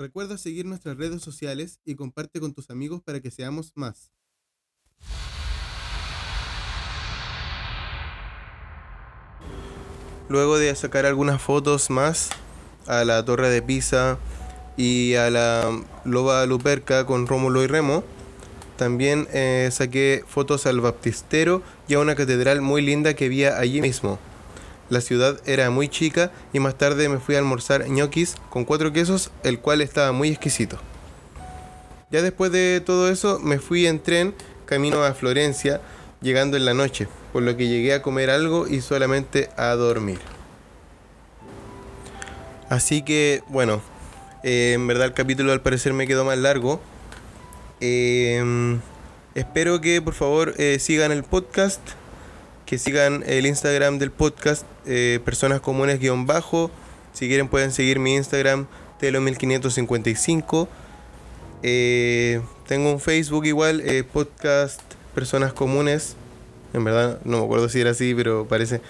Recuerda 0.00 0.38
seguir 0.38 0.64
nuestras 0.64 0.96
redes 0.96 1.22
sociales 1.22 1.80
y 1.84 1.96
comparte 1.96 2.38
con 2.38 2.54
tus 2.54 2.70
amigos 2.70 3.02
para 3.02 3.20
que 3.20 3.32
seamos 3.32 3.72
más. 3.74 4.12
Luego 10.28 10.56
de 10.56 10.72
sacar 10.76 11.04
algunas 11.04 11.42
fotos 11.42 11.90
más 11.90 12.30
a 12.86 13.04
la 13.04 13.24
torre 13.24 13.50
de 13.50 13.60
Pisa 13.60 14.18
y 14.76 15.14
a 15.14 15.30
la 15.30 15.68
loba 16.04 16.46
luperca 16.46 17.04
con 17.04 17.26
Rómulo 17.26 17.64
y 17.64 17.66
Remo, 17.66 18.04
también 18.76 19.26
eh, 19.32 19.68
saqué 19.72 20.22
fotos 20.28 20.66
al 20.66 20.80
baptistero 20.80 21.60
y 21.88 21.94
a 21.94 21.98
una 21.98 22.14
catedral 22.14 22.60
muy 22.60 22.82
linda 22.82 23.14
que 23.14 23.24
había 23.24 23.58
allí 23.58 23.80
mismo. 23.80 24.20
La 24.90 25.02
ciudad 25.02 25.38
era 25.44 25.68
muy 25.70 25.88
chica 25.88 26.32
y 26.52 26.60
más 26.60 26.78
tarde 26.78 27.08
me 27.08 27.18
fui 27.18 27.34
a 27.34 27.38
almorzar 27.38 27.88
ñoquis 27.88 28.36
con 28.48 28.64
cuatro 28.64 28.92
quesos, 28.92 29.30
el 29.42 29.60
cual 29.60 29.82
estaba 29.82 30.12
muy 30.12 30.30
exquisito. 30.30 30.78
Ya 32.10 32.22
después 32.22 32.50
de 32.52 32.80
todo 32.80 33.10
eso 33.10 33.38
me 33.38 33.58
fui 33.58 33.86
en 33.86 34.00
tren 34.00 34.34
camino 34.64 35.02
a 35.04 35.12
Florencia, 35.12 35.82
llegando 36.22 36.56
en 36.56 36.64
la 36.64 36.72
noche, 36.72 37.06
por 37.32 37.42
lo 37.42 37.56
que 37.56 37.68
llegué 37.68 37.92
a 37.92 38.02
comer 38.02 38.30
algo 38.30 38.66
y 38.66 38.80
solamente 38.80 39.50
a 39.56 39.74
dormir. 39.74 40.18
Así 42.70 43.02
que, 43.02 43.42
bueno, 43.48 43.82
eh, 44.42 44.72
en 44.74 44.86
verdad 44.86 45.06
el 45.06 45.12
capítulo 45.14 45.52
al 45.52 45.60
parecer 45.60 45.92
me 45.92 46.06
quedó 46.06 46.24
más 46.24 46.38
largo. 46.38 46.80
Eh, 47.80 48.78
espero 49.34 49.80
que 49.82 50.00
por 50.00 50.14
favor 50.14 50.54
eh, 50.56 50.78
sigan 50.78 51.12
el 51.12 51.24
podcast 51.24 51.80
que 52.68 52.76
sigan 52.76 53.24
el 53.26 53.46
Instagram 53.46 53.98
del 53.98 54.10
podcast, 54.10 54.66
eh, 54.90 55.20
personas 55.22 55.60
comunes 55.60 56.00
guion 56.00 56.26
bajo. 56.26 56.70
Si 57.12 57.28
quieren 57.28 57.48
pueden 57.48 57.72
seguir 57.72 57.98
mi 57.98 58.14
Instagram, 58.14 58.66
telo1555. 59.00 60.66
Eh, 61.62 62.40
tengo 62.66 62.92
un 62.92 62.98
Facebook 62.98 63.44
igual, 63.44 63.82
eh, 63.82 64.02
podcast 64.02 64.80
personas 65.14 65.52
comunes. 65.52 66.16
En 66.72 66.84
verdad 66.84 67.18
no 67.24 67.38
me 67.38 67.44
acuerdo 67.44 67.68
si 67.68 67.80
era 67.80 67.90
así, 67.90 68.14
pero 68.14 68.46
parece. 68.48 68.80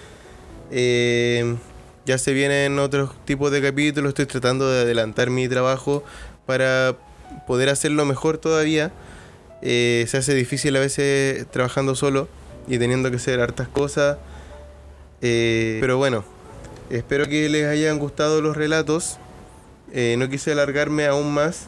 ya 0.70 2.16
se 2.16 2.32
vienen 2.32 2.78
otros 2.78 3.10
tipos 3.24 3.50
de 3.50 3.60
capítulos. 3.60 4.10
Estoy 4.10 4.26
tratando 4.26 4.70
de 4.70 4.82
adelantar 4.82 5.30
mi 5.30 5.48
trabajo 5.48 6.04
para 6.46 6.96
poder 7.48 7.70
hacerlo 7.70 8.04
mejor 8.04 8.38
todavía. 8.38 8.92
se 9.60 10.16
hace 10.16 10.34
difícil 10.34 10.76
a 10.76 10.80
veces 10.80 11.44
trabajando 11.50 11.96
solo 11.96 12.28
y 12.68 12.78
teniendo 12.78 13.10
que 13.10 13.16
hacer 13.16 13.40
hartas 13.40 13.66
cosas. 13.66 14.18
Eh, 15.22 15.78
pero 15.80 15.96
bueno, 15.96 16.24
espero 16.90 17.28
que 17.28 17.48
les 17.48 17.66
hayan 17.66 17.98
gustado 17.98 18.40
los 18.40 18.56
relatos. 18.56 19.18
Eh, 19.92 20.16
no 20.18 20.28
quise 20.28 20.52
alargarme 20.52 21.06
aún 21.06 21.32
más. 21.32 21.66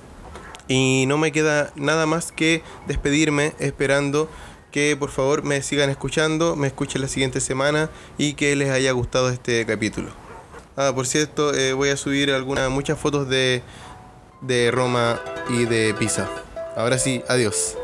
Y 0.69 1.05
no 1.09 1.19
me 1.19 1.33
queda 1.33 1.73
nada 1.75 2.07
más 2.07 2.31
que 2.31 2.63
despedirme 2.87 3.55
esperando 3.59 4.31
que 4.71 4.97
por 4.97 5.11
favor 5.11 5.43
me 5.43 5.63
sigan 5.63 5.91
escuchando, 5.91 6.55
me 6.55 6.69
escuchen 6.69 7.03
la 7.03 7.09
siguiente 7.09 7.41
semana 7.41 7.91
y 8.19 8.35
que 8.35 8.55
les 8.55 8.71
haya 8.71 8.93
gustado 8.93 9.31
este 9.31 9.67
capítulo. 9.67 10.11
Ah, 10.77 10.93
por 10.95 11.07
cierto, 11.07 11.55
eh, 11.55 11.73
voy 11.73 11.89
a 11.89 11.97
subir 11.97 12.31
algunas 12.31 12.71
muchas 12.71 12.99
fotos 12.99 13.29
de, 13.29 13.63
de 14.41 14.71
Roma 14.71 15.21
y 15.49 15.65
de 15.65 15.95
Pisa. 15.99 16.31
Ahora 16.77 16.99
sí, 16.99 17.23
adiós. 17.29 17.77